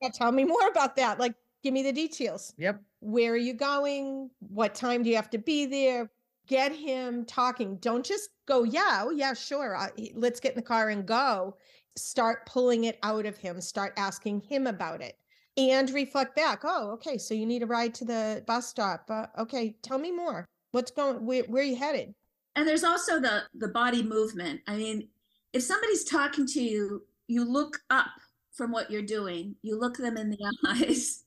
Yeah, 0.00 0.08
tell 0.12 0.32
me 0.32 0.44
more 0.44 0.68
about 0.68 0.96
that. 0.96 1.18
Like, 1.18 1.34
give 1.62 1.74
me 1.74 1.82
the 1.82 1.92
details. 1.92 2.54
Yep. 2.58 2.80
Where 3.00 3.32
are 3.32 3.36
you 3.36 3.54
going? 3.54 4.30
What 4.40 4.74
time 4.74 5.02
do 5.02 5.10
you 5.10 5.16
have 5.16 5.30
to 5.30 5.38
be 5.38 5.66
there? 5.66 6.10
get 6.50 6.74
him 6.74 7.24
talking. 7.24 7.76
Don't 7.76 8.04
just 8.04 8.30
go, 8.44 8.64
yeah, 8.64 9.04
oh, 9.04 9.10
yeah, 9.10 9.32
sure. 9.32 9.76
I, 9.76 9.90
let's 10.14 10.40
get 10.40 10.52
in 10.52 10.56
the 10.56 10.62
car 10.62 10.88
and 10.88 11.06
go. 11.06 11.56
Start 11.96 12.44
pulling 12.44 12.84
it 12.84 12.98
out 13.04 13.24
of 13.24 13.38
him, 13.38 13.60
start 13.60 13.94
asking 13.96 14.40
him 14.40 14.66
about 14.66 15.00
it 15.00 15.16
and 15.56 15.88
reflect 15.90 16.34
back. 16.34 16.62
Oh, 16.64 16.90
okay. 16.92 17.18
So 17.18 17.34
you 17.34 17.46
need 17.46 17.62
a 17.62 17.66
ride 17.66 17.94
to 17.94 18.04
the 18.04 18.42
bus 18.46 18.68
stop. 18.68 19.04
Uh, 19.08 19.26
okay. 19.38 19.76
Tell 19.82 19.98
me 19.98 20.10
more. 20.10 20.44
What's 20.72 20.90
going, 20.90 21.24
where, 21.24 21.44
where 21.44 21.62
are 21.62 21.66
you 21.66 21.76
headed? 21.76 22.14
And 22.56 22.66
there's 22.66 22.84
also 22.84 23.20
the, 23.20 23.42
the 23.54 23.68
body 23.68 24.02
movement. 24.02 24.60
I 24.66 24.76
mean, 24.76 25.08
if 25.52 25.62
somebody's 25.62 26.04
talking 26.04 26.46
to 26.48 26.62
you, 26.62 27.02
you 27.26 27.44
look 27.44 27.80
up 27.90 28.10
from 28.52 28.72
what 28.72 28.90
you're 28.90 29.02
doing, 29.02 29.54
you 29.62 29.78
look 29.78 29.96
them 29.96 30.16
in 30.16 30.30
the 30.30 30.52
eyes, 30.66 31.24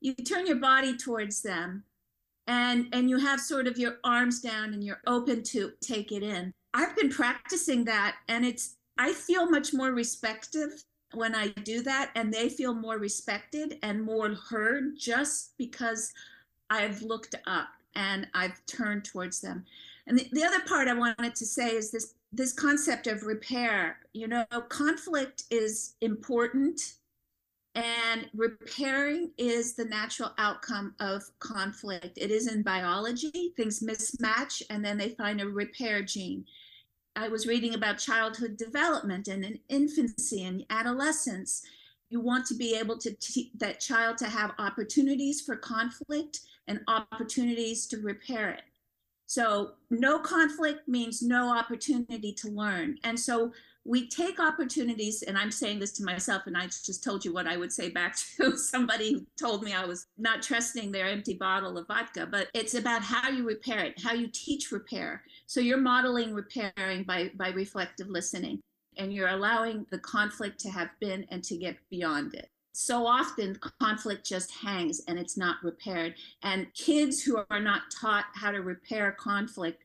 you 0.00 0.14
turn 0.14 0.46
your 0.46 0.56
body 0.56 0.96
towards 0.96 1.42
them 1.42 1.84
and 2.46 2.86
and 2.92 3.10
you 3.10 3.18
have 3.18 3.40
sort 3.40 3.66
of 3.66 3.78
your 3.78 3.98
arms 4.04 4.40
down 4.40 4.72
and 4.72 4.84
you're 4.84 5.00
open 5.06 5.42
to 5.42 5.72
take 5.80 6.12
it 6.12 6.22
in 6.22 6.52
i've 6.74 6.94
been 6.96 7.10
practicing 7.10 7.84
that 7.84 8.16
and 8.28 8.44
it's 8.44 8.76
i 8.98 9.12
feel 9.12 9.50
much 9.50 9.72
more 9.72 9.92
respective 9.92 10.84
when 11.14 11.34
i 11.34 11.48
do 11.64 11.82
that 11.82 12.10
and 12.14 12.32
they 12.32 12.48
feel 12.48 12.74
more 12.74 12.98
respected 12.98 13.78
and 13.82 14.02
more 14.02 14.34
heard 14.34 14.96
just 14.96 15.56
because 15.58 16.12
i've 16.70 17.02
looked 17.02 17.34
up 17.46 17.68
and 17.96 18.28
i've 18.34 18.64
turned 18.66 19.04
towards 19.04 19.40
them 19.40 19.64
and 20.06 20.18
the, 20.18 20.28
the 20.32 20.44
other 20.44 20.60
part 20.60 20.86
i 20.86 20.94
wanted 20.94 21.34
to 21.34 21.44
say 21.44 21.70
is 21.70 21.90
this 21.90 22.14
this 22.32 22.52
concept 22.52 23.06
of 23.06 23.24
repair 23.24 23.98
you 24.12 24.28
know 24.28 24.44
conflict 24.68 25.44
is 25.50 25.94
important 26.00 26.96
and 27.76 28.30
repairing 28.34 29.32
is 29.36 29.74
the 29.74 29.84
natural 29.84 30.32
outcome 30.38 30.94
of 30.98 31.24
conflict. 31.40 32.16
It 32.16 32.30
is 32.30 32.50
in 32.50 32.62
biology, 32.62 33.52
things 33.54 33.80
mismatch, 33.80 34.62
and 34.70 34.82
then 34.82 34.96
they 34.96 35.10
find 35.10 35.42
a 35.42 35.46
repair 35.46 36.02
gene. 36.02 36.46
I 37.16 37.28
was 37.28 37.46
reading 37.46 37.74
about 37.74 37.98
childhood 37.98 38.56
development 38.56 39.28
and 39.28 39.44
in 39.44 39.58
infancy 39.68 40.44
and 40.44 40.64
adolescence. 40.70 41.62
You 42.08 42.20
want 42.20 42.46
to 42.46 42.54
be 42.54 42.76
able 42.76 42.98
to 42.98 43.12
teach 43.14 43.50
that 43.58 43.80
child 43.80 44.18
to 44.18 44.26
have 44.26 44.52
opportunities 44.58 45.40
for 45.40 45.56
conflict 45.56 46.40
and 46.68 46.80
opportunities 46.88 47.86
to 47.88 47.98
repair 47.98 48.50
it. 48.50 48.62
So, 49.28 49.72
no 49.90 50.20
conflict 50.20 50.86
means 50.86 51.20
no 51.20 51.48
opportunity 51.48 52.32
to 52.34 52.48
learn. 52.48 52.98
And 53.02 53.18
so, 53.18 53.52
we 53.86 54.08
take 54.08 54.40
opportunities, 54.40 55.22
and 55.22 55.38
I'm 55.38 55.50
saying 55.50 55.78
this 55.78 55.92
to 55.92 56.04
myself, 56.04 56.42
and 56.46 56.56
I 56.56 56.66
just 56.66 57.04
told 57.04 57.24
you 57.24 57.32
what 57.32 57.46
I 57.46 57.56
would 57.56 57.72
say 57.72 57.88
back 57.88 58.16
to 58.36 58.56
somebody 58.56 59.14
who 59.14 59.26
told 59.38 59.62
me 59.62 59.72
I 59.72 59.84
was 59.84 60.06
not 60.18 60.42
trusting 60.42 60.90
their 60.90 61.06
empty 61.06 61.34
bottle 61.34 61.78
of 61.78 61.86
vodka, 61.86 62.26
but 62.26 62.48
it's 62.52 62.74
about 62.74 63.02
how 63.02 63.30
you 63.30 63.46
repair 63.46 63.80
it, 63.80 64.00
how 64.00 64.12
you 64.12 64.28
teach 64.28 64.72
repair. 64.72 65.22
So 65.46 65.60
you're 65.60 65.76
modeling 65.78 66.34
repairing 66.34 67.04
by, 67.04 67.30
by 67.36 67.50
reflective 67.50 68.08
listening, 68.08 68.60
and 68.96 69.12
you're 69.12 69.28
allowing 69.28 69.86
the 69.90 69.98
conflict 69.98 70.58
to 70.60 70.70
have 70.70 70.90
been 71.00 71.26
and 71.30 71.42
to 71.44 71.56
get 71.56 71.76
beyond 71.90 72.34
it 72.34 72.50
so 72.76 73.06
often 73.06 73.58
conflict 73.80 74.26
just 74.26 74.50
hangs 74.50 75.00
and 75.08 75.18
it's 75.18 75.38
not 75.38 75.56
repaired. 75.62 76.14
And 76.42 76.66
kids 76.74 77.22
who 77.22 77.42
are 77.50 77.58
not 77.58 77.90
taught 77.90 78.26
how 78.34 78.50
to 78.50 78.60
repair 78.60 79.12
conflict 79.12 79.82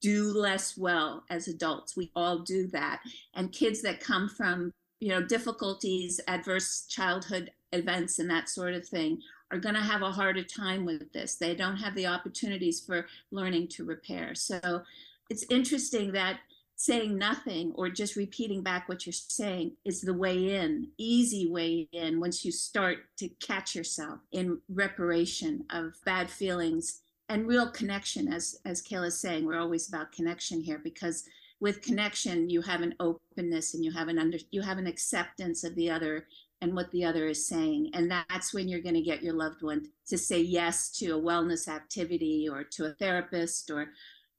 do 0.00 0.32
less 0.32 0.76
well 0.76 1.22
as 1.30 1.46
adults. 1.46 1.96
We 1.96 2.10
all 2.16 2.40
do 2.40 2.66
that. 2.72 3.00
And 3.34 3.52
kids 3.52 3.80
that 3.82 4.00
come 4.00 4.28
from, 4.28 4.72
you 4.98 5.10
know, 5.10 5.22
difficulties, 5.22 6.20
adverse 6.26 6.84
childhood 6.88 7.52
events, 7.70 8.18
and 8.18 8.28
that 8.30 8.48
sort 8.48 8.74
of 8.74 8.88
thing 8.88 9.20
are 9.52 9.58
going 9.58 9.76
to 9.76 9.80
have 9.80 10.02
a 10.02 10.10
harder 10.10 10.42
time 10.42 10.84
with 10.84 11.12
this. 11.12 11.36
They 11.36 11.54
don't 11.54 11.76
have 11.76 11.94
the 11.94 12.08
opportunities 12.08 12.80
for 12.80 13.06
learning 13.30 13.68
to 13.68 13.84
repair. 13.84 14.34
So 14.34 14.82
it's 15.30 15.44
interesting 15.48 16.10
that 16.12 16.40
saying 16.76 17.16
nothing 17.16 17.72
or 17.76 17.88
just 17.88 18.16
repeating 18.16 18.62
back 18.62 18.88
what 18.88 19.06
you're 19.06 19.12
saying 19.12 19.72
is 19.84 20.00
the 20.00 20.14
way 20.14 20.56
in, 20.56 20.88
easy 20.98 21.50
way 21.50 21.88
in 21.92 22.18
once 22.18 22.44
you 22.44 22.50
start 22.50 22.98
to 23.18 23.28
catch 23.40 23.74
yourself 23.74 24.18
in 24.32 24.58
reparation 24.68 25.64
of 25.70 25.94
bad 26.04 26.28
feelings 26.28 27.02
and 27.28 27.46
real 27.46 27.70
connection 27.70 28.32
as 28.32 28.58
as 28.64 28.82
Kayla's 28.82 29.20
saying, 29.20 29.46
we're 29.46 29.60
always 29.60 29.88
about 29.88 30.12
connection 30.12 30.60
here 30.60 30.80
because 30.82 31.24
with 31.60 31.80
connection 31.80 32.50
you 32.50 32.60
have 32.60 32.82
an 32.82 32.94
openness 33.00 33.74
and 33.74 33.84
you 33.84 33.92
have 33.92 34.08
an 34.08 34.18
under 34.18 34.38
you 34.50 34.60
have 34.60 34.78
an 34.78 34.86
acceptance 34.86 35.64
of 35.64 35.74
the 35.76 35.88
other 35.88 36.26
and 36.60 36.74
what 36.74 36.90
the 36.92 37.04
other 37.04 37.26
is 37.26 37.46
saying. 37.46 37.90
And 37.94 38.10
that's 38.10 38.54
when 38.54 38.68
you're 38.68 38.82
going 38.82 38.94
to 38.94 39.00
get 39.00 39.22
your 39.22 39.34
loved 39.34 39.62
one 39.62 39.86
to 40.08 40.16
say 40.16 40.40
yes 40.40 40.90
to 40.98 41.16
a 41.16 41.20
wellness 41.20 41.68
activity 41.68 42.48
or 42.48 42.64
to 42.64 42.86
a 42.86 42.92
therapist 42.94 43.70
or 43.70 43.88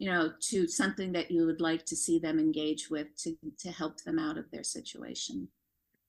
you 0.04 0.10
know, 0.10 0.34
to 0.42 0.68
something 0.68 1.14
that 1.14 1.32
you 1.32 1.46
would 1.46 1.62
like 1.62 1.86
to 1.86 1.96
see 1.96 2.20
them 2.20 2.38
engage 2.38 2.90
with 2.90 3.16
to, 3.16 3.38
to 3.58 3.72
help 3.72 4.04
them 4.04 4.20
out 4.20 4.38
of 4.38 4.44
their 4.52 4.62
situation. 4.62 5.48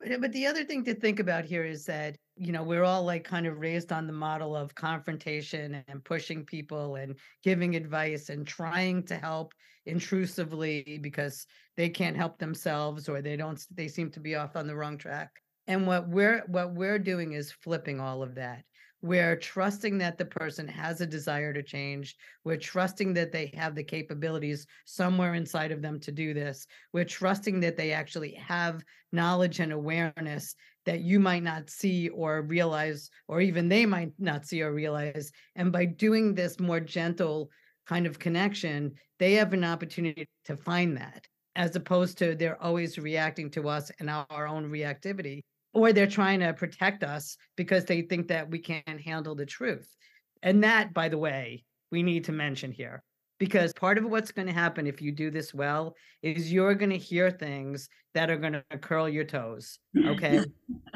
Uh, 0.04 0.16
but 0.20 0.32
the 0.32 0.44
other 0.44 0.64
thing 0.64 0.82
to 0.82 0.96
think 0.96 1.20
about 1.20 1.44
here 1.44 1.64
is 1.64 1.84
that, 1.84 2.16
you 2.36 2.50
know, 2.50 2.64
we're 2.64 2.82
all 2.82 3.04
like 3.04 3.22
kind 3.22 3.46
of 3.46 3.60
raised 3.60 3.92
on 3.92 4.08
the 4.08 4.12
model 4.12 4.56
of 4.56 4.74
confrontation 4.74 5.80
and 5.86 6.02
pushing 6.02 6.44
people 6.44 6.96
and 6.96 7.14
giving 7.44 7.76
advice 7.76 8.30
and 8.30 8.48
trying 8.48 9.00
to 9.04 9.14
help 9.14 9.54
intrusively 9.86 10.98
because 11.00 11.46
they 11.76 11.88
can't 11.88 12.16
help 12.16 12.36
themselves 12.40 13.08
or 13.08 13.22
they 13.22 13.36
don't, 13.36 13.64
they 13.72 13.86
seem 13.86 14.10
to 14.10 14.18
be 14.18 14.34
off 14.34 14.56
on 14.56 14.66
the 14.66 14.74
wrong 14.74 14.98
track. 14.98 15.30
And 15.68 15.86
what 15.86 16.08
we're, 16.08 16.42
what 16.48 16.74
we're 16.74 16.98
doing 16.98 17.34
is 17.34 17.52
flipping 17.52 18.00
all 18.00 18.24
of 18.24 18.34
that 18.34 18.64
we're 19.04 19.37
trusting 19.37 19.99
that 19.99 20.16
the 20.16 20.25
person 20.25 20.66
has 20.66 21.02
a 21.02 21.06
desire 21.06 21.52
to 21.52 21.62
change. 21.62 22.16
We're 22.42 22.56
trusting 22.56 23.12
that 23.12 23.32
they 23.32 23.52
have 23.54 23.75
the 23.75 23.84
capabilities 23.84 24.66
somewhere 24.87 25.34
inside 25.34 25.73
of 25.73 25.82
them 25.82 26.00
to 26.00 26.11
do 26.11 26.32
this. 26.32 26.66
We're 26.94 27.04
trusting 27.04 27.61
that 27.61 27.76
they 27.76 27.92
actually 27.92 28.32
have 28.32 28.82
knowledge 29.12 29.61
and 29.61 29.73
awareness 29.73 30.54
that 30.87 31.02
you 31.02 31.20
might 31.20 31.42
not 31.42 31.68
see 31.68 32.08
or 32.08 32.40
realize, 32.40 33.11
or 33.28 33.42
even 33.42 33.68
they 33.68 33.84
might 33.84 34.12
not 34.18 34.46
see 34.46 34.62
or 34.62 34.73
realize. 34.73 35.30
And 35.54 35.70
by 35.70 35.84
doing 35.84 36.34
this 36.34 36.58
more 36.58 36.80
gentle 36.80 37.50
kind 37.87 38.06
of 38.06 38.18
connection, 38.18 38.94
they 39.18 39.34
have 39.34 39.52
an 39.52 39.64
opportunity 39.64 40.26
to 40.46 40.56
find 40.56 40.96
that 40.96 41.26
as 41.56 41.76
opposed 41.76 42.16
to 42.18 42.34
they're 42.34 42.62
always 42.62 42.99
reacting 42.99 43.50
to 43.50 43.68
us 43.68 43.90
and 44.00 44.08
our 44.08 44.46
own 44.49 44.70
reactivity 44.70 45.42
or 45.75 45.93
they're 45.93 46.07
trying 46.07 46.40
to 46.40 46.52
protect 46.54 47.02
us 47.02 47.37
because 47.57 47.85
they 47.85 48.02
think 48.02 48.28
that 48.28 48.50
we 48.50 48.59
can't 48.59 49.00
handle 49.00 49.35
the 49.35 49.47
truth. 49.47 49.88
And 50.43 50.62
that, 50.64 50.95
by 50.95 51.09
the 51.09 51.19
way, 51.19 51.64
we 51.90 52.02
need 52.02 52.25
to 52.25 52.33
mention 52.33 52.73
here 52.73 53.02
because 53.38 53.73
part 53.73 53.99
of 53.99 54.04
what's 54.04 54.33
going 54.33 54.47
to 54.47 54.54
happen 54.54 54.87
if 54.87 55.02
you 55.02 55.12
do 55.12 55.31
this 55.31 55.52
well 55.52 55.95
is 56.23 56.52
you're 56.52 56.75
going 56.75 56.90
to 56.90 56.97
hear 56.97 57.31
things 57.31 57.88
that 58.14 58.31
are 58.31 58.37
going 58.37 58.52
to 58.52 58.64
curl 58.81 59.09
your 59.09 59.25
toes. 59.25 59.78
Okay. 60.07 60.45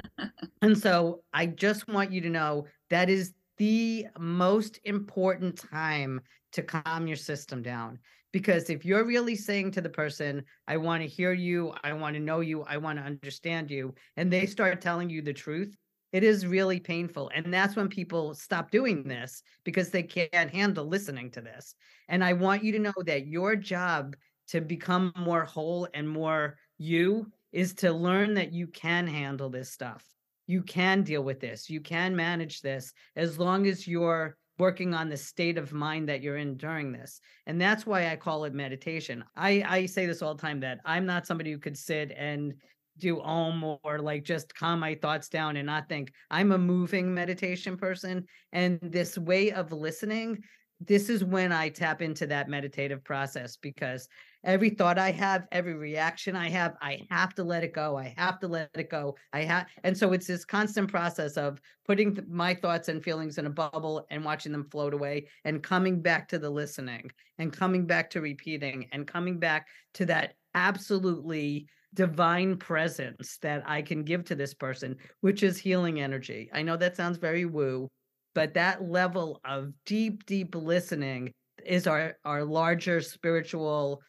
and 0.62 0.78
so 0.78 1.22
I 1.32 1.46
just 1.46 1.88
want 1.88 2.12
you 2.12 2.20
to 2.22 2.30
know 2.30 2.66
that 2.90 3.10
is 3.10 3.32
the 3.58 4.06
most 4.18 4.78
important 4.84 5.58
time 5.58 6.20
to 6.52 6.62
calm 6.62 7.06
your 7.06 7.16
system 7.16 7.62
down. 7.62 7.98
Because 8.32 8.68
if 8.68 8.84
you're 8.84 9.04
really 9.04 9.36
saying 9.36 9.70
to 9.72 9.80
the 9.80 9.88
person, 9.88 10.44
I 10.66 10.76
want 10.76 11.02
to 11.02 11.08
hear 11.08 11.32
you, 11.32 11.72
I 11.82 11.94
want 11.94 12.14
to 12.14 12.20
know 12.20 12.40
you, 12.40 12.62
I 12.62 12.76
want 12.76 12.98
to 12.98 13.04
understand 13.04 13.70
you, 13.70 13.94
and 14.16 14.30
they 14.32 14.46
start 14.46 14.80
telling 14.80 15.08
you 15.08 15.22
the 15.22 15.32
truth, 15.32 15.74
it 16.12 16.22
is 16.24 16.46
really 16.46 16.80
painful. 16.80 17.30
And 17.34 17.52
that's 17.52 17.76
when 17.76 17.88
people 17.88 18.34
stop 18.34 18.70
doing 18.70 19.04
this 19.04 19.42
because 19.64 19.90
they 19.90 20.02
can't 20.02 20.50
handle 20.50 20.86
listening 20.86 21.30
to 21.32 21.40
this. 21.40 21.74
And 22.08 22.24
I 22.24 22.32
want 22.32 22.64
you 22.64 22.72
to 22.72 22.78
know 22.78 22.94
that 23.04 23.26
your 23.26 23.56
job 23.56 24.16
to 24.48 24.60
become 24.60 25.12
more 25.16 25.44
whole 25.44 25.86
and 25.92 26.08
more 26.08 26.56
you 26.78 27.30
is 27.52 27.74
to 27.74 27.92
learn 27.92 28.34
that 28.34 28.52
you 28.52 28.66
can 28.66 29.06
handle 29.06 29.50
this 29.50 29.70
stuff. 29.70 30.04
You 30.46 30.62
can 30.62 31.02
deal 31.02 31.22
with 31.22 31.40
this. 31.40 31.68
You 31.68 31.80
can 31.80 32.16
manage 32.16 32.62
this 32.62 32.92
as 33.16 33.38
long 33.38 33.66
as 33.66 33.86
you're 33.86 34.36
working 34.58 34.94
on 34.94 35.08
the 35.08 35.16
state 35.16 35.56
of 35.56 35.72
mind 35.72 36.08
that 36.08 36.22
you're 36.22 36.36
in 36.36 36.56
during 36.56 36.92
this. 36.92 37.20
And 37.46 37.60
that's 37.60 37.86
why 37.86 38.10
I 38.10 38.16
call 38.16 38.44
it 38.44 38.54
meditation. 38.54 39.24
I, 39.36 39.64
I 39.66 39.86
say 39.86 40.06
this 40.06 40.22
all 40.22 40.34
the 40.34 40.42
time 40.42 40.60
that 40.60 40.80
I'm 40.84 41.06
not 41.06 41.26
somebody 41.26 41.52
who 41.52 41.58
could 41.58 41.76
sit 41.76 42.12
and 42.16 42.54
do 42.98 43.20
om 43.20 43.78
or 43.84 44.00
like 44.00 44.24
just 44.24 44.54
calm 44.54 44.80
my 44.80 44.94
thoughts 44.94 45.28
down 45.28 45.56
and 45.56 45.66
not 45.66 45.88
think. 45.88 46.12
I'm 46.30 46.52
a 46.52 46.58
moving 46.58 47.14
meditation 47.14 47.76
person. 47.76 48.24
And 48.52 48.80
this 48.82 49.16
way 49.16 49.52
of 49.52 49.72
listening, 49.72 50.42
this 50.80 51.08
is 51.08 51.24
when 51.24 51.52
I 51.52 51.68
tap 51.68 52.02
into 52.02 52.26
that 52.26 52.48
meditative 52.48 53.04
process 53.04 53.56
because 53.56 54.08
every 54.44 54.70
thought 54.70 54.98
I 54.98 55.10
have, 55.12 55.46
every 55.52 55.74
reaction 55.74 56.36
I 56.36 56.48
have, 56.50 56.74
I 56.80 57.00
have 57.10 57.34
to 57.34 57.44
let 57.44 57.64
it 57.64 57.72
go. 57.72 57.96
I 57.96 58.14
have 58.16 58.38
to 58.40 58.48
let 58.48 58.70
it 58.74 58.90
go. 58.90 59.16
I 59.32 59.42
have, 59.42 59.66
and 59.84 59.96
so 59.96 60.12
it's 60.12 60.26
this 60.26 60.44
constant 60.44 60.90
process 60.90 61.36
of 61.36 61.60
putting 61.86 62.14
th- 62.14 62.28
my 62.28 62.54
thoughts 62.54 62.88
and 62.88 63.02
feelings 63.02 63.38
in 63.38 63.46
a 63.46 63.50
bubble 63.50 64.06
and 64.10 64.24
watching 64.24 64.52
them 64.52 64.68
float 64.70 64.94
away 64.94 65.26
and 65.44 65.62
coming 65.62 66.00
back 66.00 66.28
to 66.28 66.38
the 66.38 66.50
listening 66.50 67.10
and 67.38 67.52
coming 67.52 67.86
back 67.86 68.10
to 68.10 68.20
repeating 68.20 68.88
and 68.92 69.06
coming 69.06 69.38
back 69.38 69.66
to 69.94 70.06
that 70.06 70.34
absolutely 70.54 71.66
divine 71.94 72.56
presence 72.56 73.38
that 73.42 73.62
I 73.66 73.82
can 73.82 74.04
give 74.04 74.24
to 74.26 74.34
this 74.34 74.54
person, 74.54 74.96
which 75.20 75.42
is 75.42 75.58
healing 75.58 76.00
energy. 76.00 76.50
I 76.52 76.62
know 76.62 76.76
that 76.76 76.96
sounds 76.96 77.18
very 77.18 77.44
woo, 77.44 77.88
but 78.34 78.54
that 78.54 78.82
level 78.82 79.40
of 79.44 79.72
deep, 79.84 80.26
deep 80.26 80.54
listening 80.54 81.32
is 81.64 81.86
our 81.86 82.16
our 82.24 82.44
larger 82.44 83.00
spiritual 83.00 84.00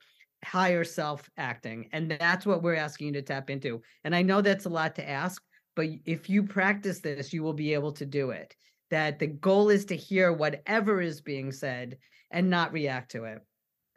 higher 0.44 0.84
self 0.84 1.30
acting 1.38 1.90
and 1.92 2.12
that's 2.12 2.46
what 2.46 2.64
we're 2.64 2.76
asking 2.76 3.08
you 3.08 3.14
to 3.14 3.22
tap 3.22 3.50
into 3.50 3.82
and 4.04 4.16
i 4.16 4.22
know 4.22 4.42
that's 4.42 4.66
a 4.66 4.70
lot 4.70 4.96
to 4.96 5.08
ask 5.08 5.44
but 5.76 5.88
if 6.06 6.30
you 6.30 6.44
practice 6.44 7.00
this 7.00 7.34
you 7.34 7.44
will 7.44 7.54
be 7.54 7.74
able 7.74 7.92
to 7.92 8.06
do 8.06 8.30
it 8.32 8.56
that 8.90 9.20
the 9.20 9.28
goal 9.28 9.70
is 9.70 9.86
to 9.86 9.96
hear 9.96 10.32
whatever 10.32 11.02
is 11.02 11.22
being 11.22 11.52
said 11.52 11.98
and 12.32 12.50
not 12.50 12.72
react 12.72 13.12
to 13.12 13.26
it 13.26 13.42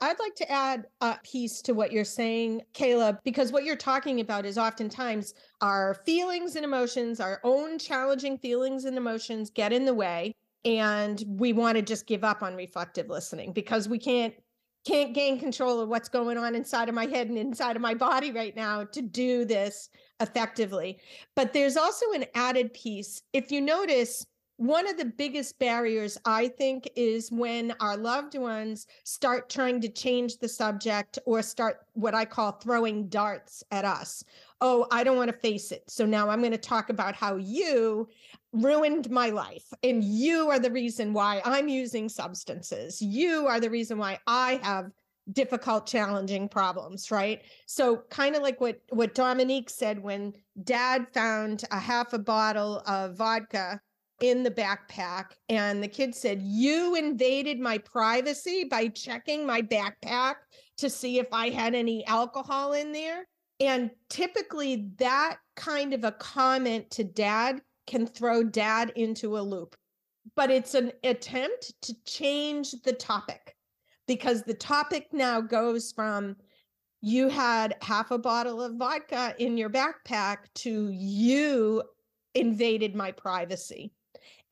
I'd 0.02 0.18
like 0.18 0.34
to 0.34 0.50
add 0.50 0.86
a 1.00 1.16
piece 1.22 1.62
to 1.62 1.74
what 1.74 1.92
you're 1.92 2.04
saying, 2.04 2.62
Kayla, 2.74 3.18
because 3.22 3.52
what 3.52 3.62
you're 3.62 3.76
talking 3.76 4.18
about 4.18 4.44
is 4.44 4.58
oftentimes 4.58 5.32
our 5.60 5.94
feelings 6.04 6.56
and 6.56 6.64
emotions, 6.64 7.20
our 7.20 7.40
own 7.44 7.78
challenging 7.78 8.36
feelings 8.36 8.84
and 8.84 8.96
emotions 8.96 9.48
get 9.48 9.72
in 9.72 9.84
the 9.84 9.94
way. 9.94 10.34
And 10.64 11.22
we 11.28 11.52
want 11.52 11.76
to 11.76 11.82
just 11.82 12.08
give 12.08 12.24
up 12.24 12.42
on 12.42 12.56
reflective 12.56 13.08
listening 13.08 13.52
because 13.52 13.88
we 13.88 13.98
can't 13.98 14.34
can't 14.84 15.14
gain 15.14 15.38
control 15.38 15.80
of 15.80 15.88
what's 15.88 16.08
going 16.08 16.36
on 16.36 16.54
inside 16.54 16.88
of 16.88 16.94
my 16.94 17.06
head 17.06 17.28
and 17.28 17.38
inside 17.38 17.76
of 17.76 17.82
my 17.82 17.94
body 17.94 18.32
right 18.32 18.56
now 18.56 18.84
to 18.84 19.02
do 19.02 19.44
this 19.44 19.88
effectively. 20.20 20.98
But 21.36 21.52
there's 21.52 21.76
also 21.76 22.12
an 22.12 22.24
added 22.34 22.74
piece. 22.74 23.22
If 23.32 23.52
you 23.52 23.60
notice, 23.60 24.26
one 24.56 24.88
of 24.88 24.96
the 24.96 25.06
biggest 25.06 25.58
barriers, 25.58 26.18
I 26.24 26.46
think, 26.46 26.88
is 26.94 27.32
when 27.32 27.74
our 27.80 27.96
loved 27.96 28.36
ones 28.36 28.86
start 29.02 29.50
trying 29.50 29.80
to 29.80 29.88
change 29.88 30.38
the 30.38 30.48
subject 30.48 31.18
or 31.24 31.42
start 31.42 31.78
what 31.94 32.14
I 32.14 32.24
call 32.24 32.52
throwing 32.52 33.08
darts 33.08 33.64
at 33.72 33.84
us. 33.84 34.22
Oh, 34.60 34.86
I 34.92 35.02
don't 35.02 35.16
want 35.16 35.32
to 35.32 35.36
face 35.36 35.72
it. 35.72 35.82
So 35.88 36.06
now 36.06 36.30
I'm 36.30 36.38
going 36.40 36.52
to 36.52 36.58
talk 36.58 36.90
about 36.90 37.16
how 37.16 37.36
you 37.36 38.08
ruined 38.52 39.10
my 39.10 39.30
life 39.30 39.64
and 39.82 40.04
you 40.04 40.50
are 40.50 40.58
the 40.58 40.70
reason 40.70 41.12
why 41.12 41.40
I'm 41.44 41.68
using 41.68 42.08
substances. 42.08 43.00
You 43.00 43.46
are 43.46 43.60
the 43.60 43.70
reason 43.70 43.98
why 43.98 44.18
I 44.26 44.60
have 44.62 44.90
difficult 45.32 45.86
challenging 45.86 46.48
problems 46.48 47.12
right 47.12 47.42
so 47.66 48.02
kind 48.10 48.34
of 48.34 48.42
like 48.42 48.60
what 48.60 48.80
what 48.88 49.14
dominique 49.14 49.70
said 49.70 50.02
when 50.02 50.32
dad 50.64 51.06
found 51.14 51.62
a 51.70 51.78
half 51.78 52.12
a 52.12 52.18
bottle 52.18 52.82
of 52.88 53.16
vodka 53.16 53.80
in 54.22 54.42
the 54.42 54.50
backpack. 54.50 55.32
And 55.48 55.82
the 55.82 55.88
kid 55.88 56.14
said, 56.14 56.40
You 56.40 56.94
invaded 56.94 57.58
my 57.58 57.78
privacy 57.78 58.64
by 58.64 58.88
checking 58.88 59.44
my 59.44 59.60
backpack 59.60 60.36
to 60.78 60.88
see 60.88 61.18
if 61.18 61.26
I 61.32 61.50
had 61.50 61.74
any 61.74 62.06
alcohol 62.06 62.72
in 62.72 62.92
there. 62.92 63.26
And 63.60 63.90
typically, 64.08 64.88
that 64.96 65.36
kind 65.56 65.92
of 65.92 66.04
a 66.04 66.12
comment 66.12 66.90
to 66.92 67.04
dad 67.04 67.60
can 67.86 68.06
throw 68.06 68.42
dad 68.42 68.92
into 68.96 69.38
a 69.38 69.40
loop. 69.40 69.76
But 70.36 70.50
it's 70.50 70.74
an 70.74 70.92
attempt 71.02 71.74
to 71.82 71.94
change 72.04 72.72
the 72.82 72.92
topic 72.92 73.56
because 74.06 74.42
the 74.42 74.54
topic 74.54 75.08
now 75.12 75.40
goes 75.40 75.92
from 75.92 76.36
you 77.00 77.28
had 77.28 77.76
half 77.82 78.12
a 78.12 78.18
bottle 78.18 78.62
of 78.62 78.76
vodka 78.76 79.34
in 79.38 79.56
your 79.58 79.70
backpack 79.70 80.38
to 80.54 80.90
you 80.90 81.82
invaded 82.34 82.94
my 82.94 83.10
privacy 83.10 83.92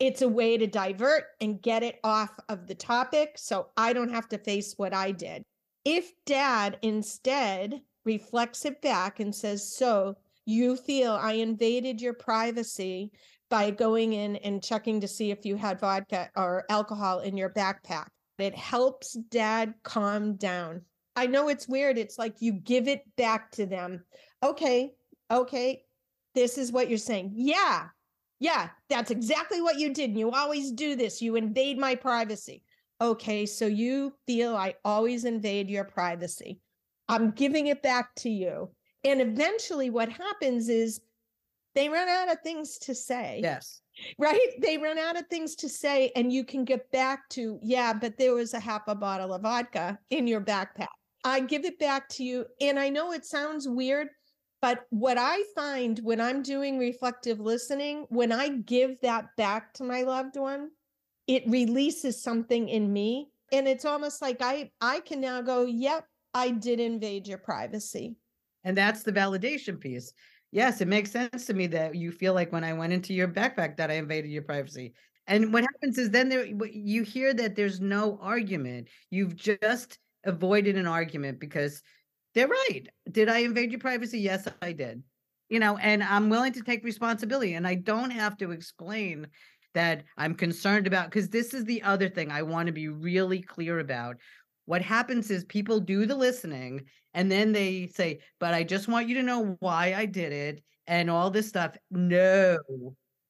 it's 0.01 0.23
a 0.23 0.29
way 0.29 0.57
to 0.57 0.67
divert 0.67 1.25
and 1.43 1.61
get 1.61 1.83
it 1.83 2.01
off 2.03 2.33
of 2.49 2.67
the 2.67 2.75
topic 2.75 3.35
so 3.37 3.69
I 3.77 3.93
don't 3.93 4.13
have 4.13 4.29
to 4.31 4.39
face 4.39 4.75
what 4.79 4.95
I 4.95 5.13
did. 5.13 5.45
If 5.85 6.13
dad 6.25 6.79
instead 6.81 7.83
reflects 8.05 8.65
it 8.65 8.81
back 8.81 9.21
and 9.21 9.35
says, 9.35 9.77
So 9.77 10.17
you 10.51 10.77
feel 10.77 11.13
I 11.13 11.35
invaded 11.35 12.01
your 12.01 12.15
privacy 12.15 13.13
by 13.49 13.71
going 13.71 14.13
in 14.13 14.37
and 14.37 14.63
checking 14.63 15.01
to 15.01 15.09
see 15.09 15.31
if 15.31 15.45
you 15.45 15.57
had 15.57 15.81
vodka 15.81 16.31
or 16.37 16.65
alcohol 16.69 17.21
in 17.21 17.37
your 17.37 17.51
backpack, 17.51 18.07
it 18.39 18.55
helps 18.55 19.13
dad 19.13 19.75
calm 19.83 20.37
down. 20.37 20.83
I 21.17 21.27
know 21.27 21.49
it's 21.49 21.69
weird. 21.69 21.99
It's 21.99 22.19
like 22.19 22.37
you 22.41 22.53
give 22.53 22.89
it 22.89 23.03
back 23.17 23.51
to 23.53 23.67
them. 23.67 24.05
Okay, 24.43 24.93
okay, 25.31 25.83
this 26.35 26.57
is 26.57 26.73
what 26.73 26.89
you're 26.89 26.99
saying. 26.99 27.33
Yeah, 27.35 27.89
yeah, 28.39 28.71
that's 28.89 29.11
exactly 29.11 29.61
what 29.61 29.79
you 29.79 29.93
did. 29.93 30.11
And 30.11 30.19
you 30.19 30.31
always 30.31 30.73
do 30.73 30.97
this. 30.97 31.21
You 31.21 31.37
invade 31.37 31.79
my 31.79 31.95
privacy. 31.95 32.63
Okay, 33.01 33.47
so 33.47 33.67
you 33.67 34.13
feel 34.27 34.57
I 34.57 34.75
always 34.85 35.25
invade 35.25 35.69
your 35.69 35.85
privacy. 35.85 36.61
I'm 37.09 37.33
giving 37.33 37.67
it 37.67 37.83
back 37.83 38.15
to 38.17 38.31
you. 38.31 38.71
And 39.05 39.21
eventually, 39.21 39.91
what 39.91 40.09
happens 40.09 40.69
is 40.69 41.01
they 41.75 41.89
run 41.89 42.09
out 42.09 42.31
of 42.31 42.39
things 42.43 42.79
to 42.79 42.95
say. 42.95 43.41
Yes. 43.43 43.81
Right? 44.19 44.49
They 44.61 44.79
run 44.79 44.99
out 44.99 45.19
of 45.19 45.27
things 45.29 45.55
to 45.57 45.69
say, 45.69 46.11
and 46.17 46.33
you 46.33 46.45
can 46.45 46.65
get 46.65 46.91
back 46.91 47.29
to, 47.31 47.59
yeah, 47.63 47.93
but 47.93 48.17
there 48.19 48.35
was 48.35 48.55
a 48.55 48.61
half 48.61 48.83
a 48.89 48.95
bottle 48.95 49.35
of 49.35 49.43
vodka 49.43 49.99
in 50.11 50.27
your 50.27 50.41
backpack. 50.41 50.89
I 51.25 51.41
give 51.41 51.65
it 51.65 51.79
back 51.79 52.09
to 52.11 52.25
you. 52.25 52.47
And 52.61 52.79
I 52.79 52.89
know 52.89 53.13
it 53.13 53.27
sounds 53.27 53.69
weird, 53.69 54.09
but 54.63 54.87
what 54.91 55.19
I 55.19 55.43
find 55.55 55.99
when 56.01 56.21
I'm 56.21 56.43
doing 56.43 56.79
reflective 56.79 57.41
listening, 57.41 58.07
when 58.09 58.33
I 58.33 58.49
give 58.49 59.01
that 59.03 59.27
back 59.37 59.75
to 59.75 59.85
my 59.85 60.03
loved 60.03 60.37
one, 60.37 60.71
it 61.27 61.45
releases 61.47 62.23
something 62.23 62.69
in 62.69 62.93
me. 62.93 63.29
And 63.53 63.69
it's 63.69 63.85
almost 63.85 64.23
like 64.23 64.39
I 64.41 64.71
I 64.81 65.01
can 65.01 65.21
now 65.21 65.43
go, 65.43 65.65
yep, 65.65 66.07
I 66.33 66.51
did 66.51 66.81
invade 66.81 67.27
your 67.27 67.39
privacy. 67.39 68.17
And 68.65 68.77
that's 68.77 69.03
the 69.03 69.13
validation 69.13 69.81
piece. 69.81 70.13
Yes, 70.53 70.81
it 70.81 70.89
makes 70.89 71.13
sense 71.13 71.47
to 71.47 71.55
me 71.55 71.67
that 71.69 71.95
you 71.95 72.11
feel 72.11 72.35
like 72.35 72.53
when 72.53 72.65
I 72.65 72.73
went 72.73 72.93
into 72.93 73.15
your 73.15 73.29
backpack 73.29 73.77
that 73.77 73.91
I 73.91 73.95
invaded 73.95 74.31
your 74.31 74.43
privacy. 74.43 74.93
And 75.27 75.53
what 75.53 75.63
happens 75.63 75.97
is 75.97 76.11
then 76.11 76.29
there 76.29 76.45
you 76.45 77.03
hear 77.03 77.33
that 77.35 77.55
there's 77.55 77.81
no 77.81 78.19
argument. 78.21 78.89
You've 79.11 79.37
just 79.37 79.99
avoided 80.25 80.77
an 80.77 80.87
argument 80.87 81.39
because 81.39 81.83
they're 82.35 82.49
right. 82.49 82.87
Did 83.11 83.29
I 83.29 83.39
invade 83.39 83.71
your 83.71 83.81
privacy? 83.81 84.19
Yes, 84.19 84.47
I 84.61 84.73
did. 84.73 85.03
You 85.49 85.61
know, 85.61 85.77
and 85.79 86.03
I'm 86.03 86.29
willing 86.31 86.53
to 86.55 86.63
take 86.63 86.85
responsibility 86.85 87.55
and 87.55 87.67
I 87.67 87.75
don't 87.77 88.11
have 88.11 88.37
to 88.39 88.51
explain 88.51 89.29
that 89.75 90.03
I'm 90.17 90.35
concerned 90.35 90.87
about 90.87 91.07
because 91.07 91.29
this 91.29 91.55
is 91.55 91.65
the 91.65 91.83
other 91.83 92.09
thing 92.09 92.31
I 92.31 92.43
want 92.43 92.67
to 92.67 92.73
be 92.73 92.89
really 92.89 93.41
clear 93.41 93.79
about. 93.79 94.17
What 94.71 94.83
happens 94.83 95.33
is 95.33 95.43
people 95.47 95.81
do 95.81 96.07
the 96.07 96.15
listening 96.15 96.85
and 97.13 97.29
then 97.29 97.51
they 97.51 97.89
say, 97.89 98.21
"But 98.39 98.55
I 98.55 98.63
just 98.63 98.87
want 98.87 99.09
you 99.09 99.17
to 99.17 99.23
know 99.25 99.57
why 99.59 99.95
I 99.97 100.07
did 100.07 100.33
it 100.33 100.63
and 100.87 101.11
all 101.11 101.29
this 101.29 101.49
stuff." 101.49 101.77
No. 101.91 102.57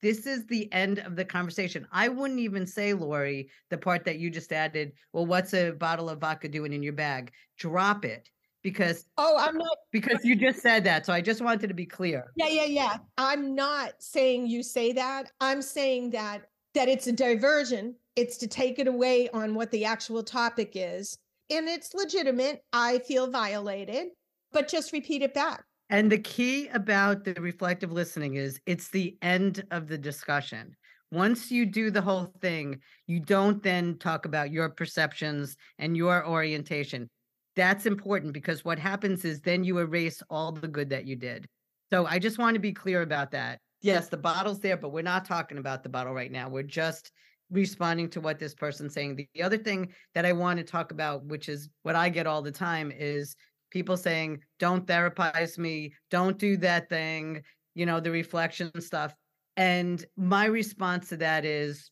This 0.03 0.27
is 0.27 0.47
the 0.47 0.71
end 0.71 0.99
of 0.99 1.17
the 1.17 1.25
conversation. 1.25 1.87
I 1.93 2.09
wouldn't 2.09 2.41
even 2.41 2.67
say, 2.67 2.93
Laurie, 2.93 3.49
the 3.71 3.79
part 3.79 4.05
that 4.05 4.19
you 4.19 4.29
just 4.29 4.53
added. 4.53 4.93
Well, 5.15 5.25
what's 5.25 5.55
a 5.55 5.71
bottle 5.71 6.11
of 6.11 6.21
vodka 6.21 6.47
doing 6.47 6.75
in 6.75 6.83
your 6.83 6.93
bag? 6.93 7.33
Drop 7.57 8.05
it 8.05 8.29
because 8.63 9.07
oh 9.17 9.39
i'm 9.39 9.57
not 9.57 9.79
because 9.91 10.23
you 10.23 10.37
just 10.37 10.61
said 10.61 10.85
that 10.85 11.07
so 11.07 11.15
i 11.15 11.21
just 11.23 11.41
wanted 11.41 11.69
to 11.69 11.73
be 11.73 11.87
clear 11.87 12.31
yeah 12.37 12.47
yeah 12.47 12.67
yeah 12.67 12.97
i'm 13.17 13.55
not 13.55 13.95
saying 14.01 14.47
you 14.47 14.63
say 14.63 14.93
that 14.93 15.33
i'm 15.41 15.63
saying 15.63 16.11
that 16.11 16.43
that 16.75 16.87
it's 16.87 17.07
a 17.07 17.13
diversion 17.13 17.95
it's 18.17 18.37
to 18.37 18.47
take 18.47 18.79
it 18.79 18.87
away 18.87 19.31
on 19.31 19.55
what 19.55 19.71
the 19.71 19.87
actual 19.87 20.23
topic 20.23 20.73
is 20.75 21.17
and 21.51 21.69
it's 21.69 21.95
legitimate 21.95 22.63
i 22.73 22.99
feel 23.01 23.31
violated 23.31 24.09
but 24.53 24.69
just 24.69 24.93
repeat 24.93 25.23
it 25.23 25.35
back 25.35 25.65
and 25.91 26.11
the 26.11 26.19
key 26.19 26.69
about 26.69 27.25
the 27.25 27.35
reflective 27.35 27.93
listening 27.93 28.35
is 28.35 28.61
it's 28.67 28.89
the 28.89 29.17
end 29.23 29.65
of 29.71 29.89
the 29.89 29.99
discussion 29.99 30.75
once 31.13 31.51
you 31.51 31.67
do 31.67 31.91
the 31.91 32.03
whole 32.03 32.33
thing 32.41 32.79
you 33.07 33.21
don't 33.21 33.63
then 33.63 33.99
talk 33.99 34.27
about 34.27 34.51
your 34.51 34.69
perceptions 34.69 35.57
and 35.79 35.97
your 35.97 36.27
orientation 36.27 37.09
that's 37.57 37.87
important 37.87 38.33
because 38.33 38.65
what 38.65 38.79
happens 38.79 39.25
is 39.25 39.41
then 39.41 39.65
you 39.65 39.79
erase 39.79 40.23
all 40.31 40.53
the 40.53 40.69
good 40.69 40.91
that 40.91 41.07
you 41.07 41.17
did. 41.17 41.47
So 41.93 42.07
I 42.07 42.19
just 42.19 42.39
want 42.39 42.55
to 42.55 42.61
be 42.61 42.73
clear 42.73 43.03
about 43.03 43.33
that. 43.33 43.59
Yes, 43.83 44.09
the 44.09 44.17
bottle's 44.17 44.61
there, 44.61 44.77
but 44.77 44.93
we're 44.93 45.03
not 45.03 45.25
talking 45.25 45.59
about 45.59 45.83
the 45.83 45.89
bottle 45.89 46.15
right 46.15 46.31
now. 46.31 46.49
We're 46.49 46.63
just 46.63 47.11
responding 47.51 48.09
to 48.11 48.21
what 48.21 48.39
this 48.39 48.55
person's 48.55 48.95
saying. 48.95 49.17
The, 49.17 49.29
the 49.35 49.43
other 49.43 49.59
thing 49.59 49.93
that 50.15 50.25
I 50.25 50.33
want 50.33 50.59
to 50.59 50.65
talk 50.65 50.93
about, 50.93 51.25
which 51.25 51.49
is 51.49 51.69
what 51.83 51.97
I 51.97 52.09
get 52.09 52.27
all 52.27 52.43
the 52.43 52.53
time, 52.53 52.93
is 52.97 53.37
people 53.71 53.97
saying, 53.97 54.41
don't 54.59 54.87
therapize 54.87 55.59
me, 55.59 55.93
don't 56.11 56.39
do 56.39 56.57
that 56.59 56.89
thing, 56.89 57.43
you 57.75 57.87
know, 57.87 58.01
the 58.01 58.11
reflection 58.11 58.71
stuff. 58.81 59.15
And 59.57 60.05
my 60.17 60.47
response 60.47 61.09
to 61.09 61.17
that 61.19 61.45
is, 61.45 61.91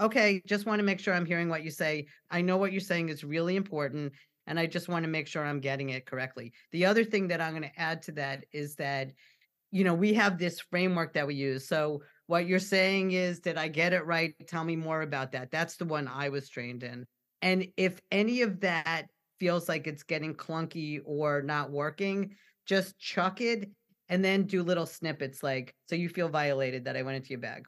okay, 0.00 0.42
just 0.46 0.66
want 0.66 0.78
to 0.78 0.84
make 0.84 1.00
sure 1.00 1.14
I'm 1.14 1.26
hearing 1.26 1.48
what 1.48 1.64
you 1.64 1.70
say. 1.70 2.06
I 2.30 2.42
know 2.42 2.56
what 2.56 2.72
you're 2.72 2.80
saying 2.80 3.08
is 3.08 3.24
really 3.24 3.56
important 3.56 4.12
and 4.46 4.60
I 4.60 4.66
just 4.66 4.88
want 4.88 5.04
to 5.04 5.10
make 5.10 5.26
sure 5.26 5.44
I'm 5.44 5.60
getting 5.60 5.90
it 5.90 6.06
correctly. 6.06 6.52
The 6.72 6.86
other 6.86 7.04
thing 7.04 7.28
that 7.28 7.40
I'm 7.40 7.52
going 7.52 7.62
to 7.62 7.80
add 7.80 8.02
to 8.02 8.12
that 8.12 8.44
is 8.52 8.76
that, 8.76 9.10
you 9.72 9.82
know, 9.82 9.94
we 9.94 10.14
have 10.14 10.38
this 10.38 10.60
framework 10.60 11.14
that 11.14 11.26
we 11.26 11.34
use. 11.34 11.66
So 11.66 12.02
what 12.26 12.46
you're 12.46 12.58
saying 12.58 13.12
is, 13.12 13.40
did 13.40 13.56
I 13.56 13.68
get 13.68 13.92
it 13.92 14.04
right? 14.04 14.34
Tell 14.46 14.64
me 14.64 14.76
more 14.76 15.02
about 15.02 15.32
that. 15.32 15.50
That's 15.50 15.76
the 15.76 15.84
one 15.84 16.08
I 16.08 16.28
was 16.28 16.48
trained 16.48 16.82
in. 16.82 17.06
And 17.42 17.68
if 17.76 18.00
any 18.10 18.42
of 18.42 18.60
that 18.60 19.06
feels 19.38 19.68
like 19.68 19.86
it's 19.86 20.02
getting 20.02 20.34
clunky 20.34 21.00
or 21.04 21.42
not 21.42 21.70
working, 21.70 22.34
just 22.66 22.98
chuck 22.98 23.40
it 23.40 23.70
and 24.08 24.24
then 24.24 24.44
do 24.44 24.62
little 24.62 24.86
snippets 24.86 25.42
like, 25.42 25.74
so 25.88 25.94
you 25.94 26.08
feel 26.08 26.28
violated 26.28 26.84
that 26.84 26.96
I 26.96 27.02
went 27.02 27.16
into 27.16 27.30
your 27.30 27.40
bag. 27.40 27.64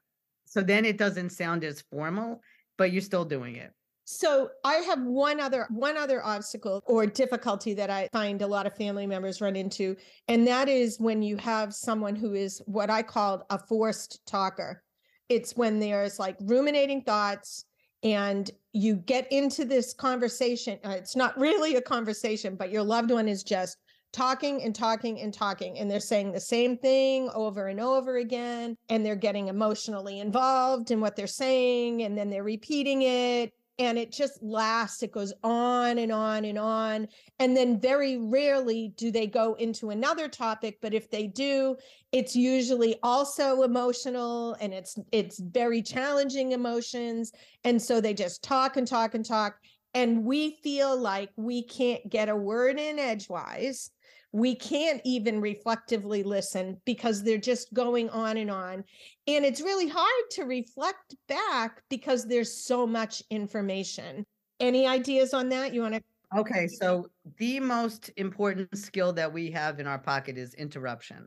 So 0.46 0.62
then 0.62 0.84
it 0.84 0.96
doesn't 0.96 1.30
sound 1.30 1.62
as 1.64 1.82
formal, 1.90 2.40
but 2.76 2.90
you're 2.90 3.02
still 3.02 3.24
doing 3.24 3.56
it. 3.56 3.72
So 4.10 4.48
I 4.64 4.76
have 4.76 5.02
one 5.02 5.38
other 5.38 5.66
one 5.68 5.98
other 5.98 6.24
obstacle 6.24 6.82
or 6.86 7.04
difficulty 7.04 7.74
that 7.74 7.90
I 7.90 8.08
find 8.10 8.40
a 8.40 8.46
lot 8.46 8.66
of 8.66 8.74
family 8.74 9.06
members 9.06 9.42
run 9.42 9.54
into 9.54 9.96
and 10.28 10.46
that 10.46 10.66
is 10.66 10.98
when 10.98 11.20
you 11.20 11.36
have 11.36 11.74
someone 11.74 12.16
who 12.16 12.32
is 12.32 12.62
what 12.64 12.88
I 12.88 13.02
called 13.02 13.42
a 13.50 13.58
forced 13.58 14.24
talker. 14.24 14.82
It's 15.28 15.58
when 15.58 15.78
there's 15.78 16.18
like 16.18 16.38
ruminating 16.40 17.02
thoughts 17.02 17.66
and 18.02 18.50
you 18.72 18.96
get 18.96 19.30
into 19.30 19.66
this 19.66 19.92
conversation 19.92 20.78
uh, 20.86 20.92
it's 20.96 21.14
not 21.14 21.38
really 21.38 21.76
a 21.76 21.82
conversation 21.82 22.56
but 22.56 22.70
your 22.70 22.82
loved 22.82 23.10
one 23.10 23.28
is 23.28 23.42
just 23.42 23.76
talking 24.14 24.62
and 24.62 24.74
talking 24.74 25.20
and 25.20 25.34
talking 25.34 25.78
and 25.78 25.90
they're 25.90 26.00
saying 26.00 26.32
the 26.32 26.40
same 26.40 26.78
thing 26.78 27.28
over 27.34 27.66
and 27.66 27.78
over 27.78 28.16
again 28.16 28.74
and 28.88 29.04
they're 29.04 29.14
getting 29.14 29.48
emotionally 29.48 30.20
involved 30.20 30.90
in 30.90 30.98
what 30.98 31.14
they're 31.14 31.26
saying 31.26 32.04
and 32.04 32.16
then 32.16 32.30
they're 32.30 32.42
repeating 32.42 33.02
it 33.02 33.52
and 33.78 33.96
it 33.98 34.10
just 34.10 34.42
lasts 34.42 35.02
it 35.02 35.12
goes 35.12 35.32
on 35.44 35.98
and 35.98 36.10
on 36.10 36.44
and 36.44 36.58
on 36.58 37.06
and 37.38 37.56
then 37.56 37.80
very 37.80 38.16
rarely 38.16 38.92
do 38.96 39.10
they 39.10 39.26
go 39.26 39.54
into 39.54 39.90
another 39.90 40.28
topic 40.28 40.78
but 40.82 40.92
if 40.92 41.10
they 41.10 41.26
do 41.26 41.76
it's 42.12 42.34
usually 42.34 42.96
also 43.02 43.62
emotional 43.62 44.54
and 44.60 44.72
it's 44.74 44.98
it's 45.12 45.38
very 45.38 45.82
challenging 45.82 46.52
emotions 46.52 47.32
and 47.64 47.80
so 47.80 48.00
they 48.00 48.14
just 48.14 48.42
talk 48.42 48.76
and 48.76 48.86
talk 48.86 49.14
and 49.14 49.24
talk 49.24 49.56
and 49.94 50.24
we 50.24 50.58
feel 50.62 51.00
like 51.00 51.30
we 51.36 51.62
can't 51.62 52.08
get 52.10 52.28
a 52.28 52.36
word 52.36 52.78
in 52.78 52.98
edgewise 52.98 53.90
we 54.32 54.54
can't 54.54 55.00
even 55.04 55.40
reflectively 55.40 56.22
listen 56.22 56.80
because 56.84 57.22
they're 57.22 57.38
just 57.38 57.72
going 57.72 58.10
on 58.10 58.36
and 58.36 58.50
on. 58.50 58.84
And 59.26 59.44
it's 59.44 59.60
really 59.60 59.88
hard 59.88 60.24
to 60.32 60.44
reflect 60.44 61.14
back 61.28 61.82
because 61.88 62.26
there's 62.26 62.64
so 62.64 62.86
much 62.86 63.22
information. 63.30 64.26
Any 64.60 64.86
ideas 64.86 65.32
on 65.32 65.48
that? 65.50 65.72
You 65.72 65.82
want 65.82 65.94
to? 65.94 66.02
Okay, 66.36 66.66
so 66.66 67.06
the 67.38 67.58
most 67.58 68.10
important 68.16 68.76
skill 68.76 69.14
that 69.14 69.32
we 69.32 69.50
have 69.50 69.80
in 69.80 69.86
our 69.86 69.98
pocket 69.98 70.36
is 70.36 70.52
interruption. 70.54 71.26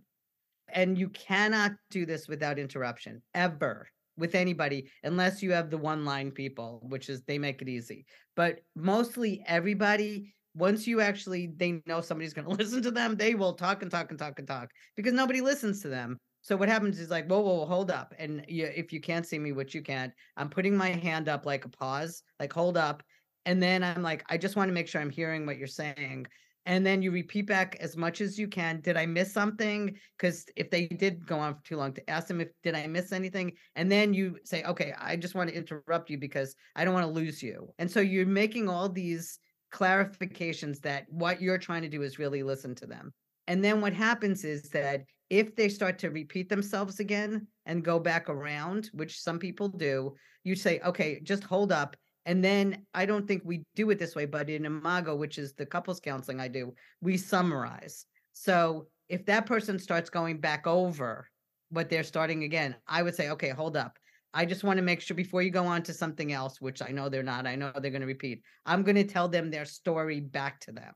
And 0.73 0.97
you 0.97 1.09
cannot 1.09 1.71
do 1.89 2.05
this 2.05 2.27
without 2.27 2.59
interruption 2.59 3.21
ever 3.33 3.87
with 4.17 4.35
anybody 4.35 4.91
unless 5.03 5.41
you 5.41 5.51
have 5.51 5.71
the 5.71 5.77
one 5.77 6.05
line 6.05 6.29
people, 6.29 6.81
which 6.87 7.09
is 7.09 7.23
they 7.23 7.39
make 7.39 7.61
it 7.61 7.69
easy. 7.69 8.05
But 8.35 8.59
mostly 8.75 9.43
everybody 9.47 10.35
once 10.53 10.85
you 10.85 11.01
actually 11.01 11.47
they 11.55 11.81
know 11.85 12.01
somebody's 12.01 12.33
going 12.33 12.47
to 12.49 12.53
listen 12.53 12.81
to 12.83 12.91
them, 12.91 13.15
they 13.15 13.35
will 13.35 13.53
talk 13.53 13.81
and 13.81 13.91
talk 13.91 14.09
and 14.09 14.19
talk 14.19 14.39
and 14.39 14.47
talk 14.47 14.69
because 14.95 15.13
nobody 15.13 15.41
listens 15.41 15.81
to 15.81 15.89
them. 15.89 16.17
So 16.43 16.55
what 16.55 16.69
happens 16.69 16.99
is 16.99 17.09
like, 17.09 17.27
whoa, 17.27 17.39
whoa, 17.39 17.53
whoa 17.59 17.65
hold 17.65 17.91
up. 17.91 18.13
And 18.17 18.43
you, 18.47 18.65
if 18.65 18.91
you 18.91 18.99
can't 18.99 19.27
see 19.27 19.37
me, 19.37 19.51
which 19.51 19.75
you 19.75 19.83
can't, 19.83 20.11
I'm 20.37 20.49
putting 20.49 20.75
my 20.75 20.89
hand 20.89 21.29
up 21.29 21.45
like 21.45 21.65
a 21.65 21.69
pause, 21.69 22.23
like 22.39 22.51
hold 22.51 22.77
up. 22.77 23.03
And 23.45 23.61
then 23.61 23.83
I'm 23.83 24.01
like, 24.01 24.23
I 24.29 24.37
just 24.37 24.55
want 24.55 24.69
to 24.69 24.73
make 24.73 24.87
sure 24.87 25.01
I'm 25.01 25.09
hearing 25.09 25.45
what 25.45 25.57
you're 25.57 25.67
saying. 25.67 26.25
And 26.65 26.85
then 26.85 27.01
you 27.01 27.11
repeat 27.11 27.47
back 27.47 27.75
as 27.79 27.97
much 27.97 28.21
as 28.21 28.37
you 28.37 28.47
can. 28.47 28.81
Did 28.81 28.95
I 28.95 29.05
miss 29.07 29.33
something? 29.33 29.95
Because 30.17 30.45
if 30.55 30.69
they 30.69 30.87
did 30.87 31.25
go 31.25 31.39
on 31.39 31.55
for 31.55 31.63
too 31.63 31.75
long, 31.75 31.93
to 31.93 32.09
ask 32.09 32.27
them 32.27 32.41
if 32.41 32.49
did 32.61 32.75
I 32.75 32.85
miss 32.85 33.11
anything, 33.11 33.53
and 33.75 33.91
then 33.91 34.13
you 34.13 34.37
say, 34.43 34.63
okay, 34.63 34.93
I 34.99 35.15
just 35.15 35.33
want 35.33 35.49
to 35.49 35.55
interrupt 35.55 36.11
you 36.11 36.19
because 36.19 36.55
I 36.75 36.85
don't 36.85 36.93
want 36.93 37.07
to 37.07 37.11
lose 37.11 37.41
you. 37.41 37.73
And 37.79 37.89
so 37.89 37.99
you're 37.99 38.27
making 38.27 38.69
all 38.69 38.89
these 38.89 39.39
clarifications 39.71 40.81
that 40.81 41.05
what 41.09 41.41
you're 41.41 41.57
trying 41.57 41.81
to 41.81 41.89
do 41.89 42.01
is 42.01 42.19
really 42.19 42.43
listen 42.43 42.75
to 42.75 42.85
them. 42.85 43.13
And 43.47 43.63
then 43.63 43.81
what 43.81 43.93
happens 43.93 44.43
is 44.43 44.69
that 44.69 45.03
if 45.29 45.55
they 45.55 45.69
start 45.69 45.97
to 45.99 46.09
repeat 46.09 46.49
themselves 46.49 46.99
again 46.99 47.47
and 47.65 47.83
go 47.83 47.99
back 47.99 48.29
around, 48.29 48.89
which 48.93 49.21
some 49.21 49.39
people 49.39 49.69
do, 49.69 50.15
you 50.43 50.55
say, 50.55 50.79
okay, 50.85 51.21
just 51.23 51.43
hold 51.43 51.71
up. 51.71 51.95
And 52.25 52.43
then 52.43 52.85
I 52.93 53.05
don't 53.05 53.27
think 53.27 53.41
we 53.45 53.63
do 53.75 53.89
it 53.89 53.97
this 53.97 54.15
way, 54.15 54.25
but 54.25 54.49
in 54.49 54.65
Imago, 54.65 55.15
which 55.15 55.37
is 55.37 55.53
the 55.53 55.65
couples 55.65 55.99
counseling 55.99 56.39
I 56.39 56.49
do, 56.49 56.73
we 57.01 57.17
summarize. 57.17 58.05
So 58.33 58.87
if 59.09 59.25
that 59.25 59.45
person 59.45 59.79
starts 59.79 60.09
going 60.09 60.39
back 60.39 60.67
over 60.67 61.27
what 61.69 61.89
they're 61.89 62.03
starting 62.03 62.43
again, 62.43 62.75
I 62.87 63.01
would 63.01 63.15
say, 63.15 63.29
okay, 63.29 63.49
hold 63.49 63.75
up. 63.75 63.97
I 64.33 64.45
just 64.45 64.63
want 64.63 64.77
to 64.77 64.83
make 64.83 65.01
sure 65.01 65.15
before 65.15 65.41
you 65.41 65.51
go 65.51 65.65
on 65.65 65.83
to 65.83 65.93
something 65.93 66.31
else, 66.31 66.61
which 66.61 66.81
I 66.81 66.89
know 66.89 67.09
they're 67.09 67.23
not, 67.23 67.45
I 67.45 67.55
know 67.55 67.71
they're 67.75 67.91
going 67.91 68.01
to 68.01 68.07
repeat, 68.07 68.41
I'm 68.65 68.83
going 68.83 68.95
to 68.95 69.03
tell 69.03 69.27
them 69.27 69.51
their 69.51 69.65
story 69.65 70.21
back 70.21 70.59
to 70.61 70.71
them. 70.71 70.93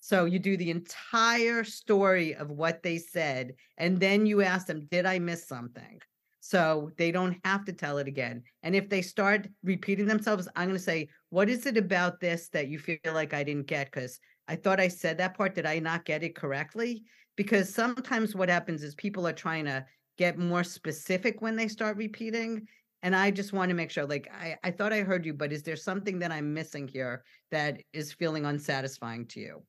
So 0.00 0.24
you 0.24 0.38
do 0.38 0.56
the 0.56 0.70
entire 0.70 1.64
story 1.64 2.34
of 2.34 2.50
what 2.50 2.82
they 2.82 2.98
said, 2.98 3.54
and 3.76 3.98
then 3.98 4.24
you 4.26 4.42
ask 4.42 4.66
them, 4.66 4.86
Did 4.90 5.06
I 5.06 5.18
miss 5.18 5.48
something? 5.48 6.00
So 6.40 6.90
they 6.96 7.10
don't 7.10 7.36
have 7.44 7.64
to 7.64 7.72
tell 7.72 7.98
it 7.98 8.06
again. 8.06 8.44
And 8.62 8.76
if 8.76 8.88
they 8.88 9.02
start 9.02 9.48
repeating 9.64 10.06
themselves, 10.06 10.46
I'm 10.54 10.68
going 10.68 10.78
to 10.78 10.82
say, 10.82 11.08
What 11.30 11.48
is 11.48 11.66
it 11.66 11.76
about 11.76 12.20
this 12.20 12.48
that 12.50 12.68
you 12.68 12.78
feel 12.78 12.98
like 13.06 13.34
I 13.34 13.42
didn't 13.42 13.66
get? 13.66 13.90
Because 13.90 14.20
I 14.46 14.54
thought 14.54 14.78
I 14.78 14.88
said 14.88 15.18
that 15.18 15.36
part. 15.36 15.56
Did 15.56 15.66
I 15.66 15.80
not 15.80 16.04
get 16.04 16.22
it 16.22 16.36
correctly? 16.36 17.02
Because 17.36 17.74
sometimes 17.74 18.34
what 18.34 18.48
happens 18.48 18.84
is 18.84 18.94
people 18.94 19.26
are 19.26 19.32
trying 19.32 19.64
to 19.64 19.84
get 20.16 20.38
more 20.38 20.64
specific 20.64 21.40
when 21.42 21.56
they 21.56 21.68
start 21.68 21.96
repeating 21.96 22.66
and 23.02 23.14
i 23.14 23.30
just 23.30 23.52
want 23.52 23.68
to 23.68 23.74
make 23.74 23.90
sure 23.90 24.06
like 24.06 24.28
I, 24.32 24.56
I 24.64 24.70
thought 24.70 24.92
i 24.92 25.00
heard 25.00 25.24
you 25.24 25.34
but 25.34 25.52
is 25.52 25.62
there 25.62 25.76
something 25.76 26.18
that 26.20 26.32
i'm 26.32 26.52
missing 26.52 26.88
here 26.88 27.24
that 27.50 27.80
is 27.92 28.12
feeling 28.12 28.44
unsatisfying 28.44 29.26
to 29.28 29.40
you? 29.40 29.62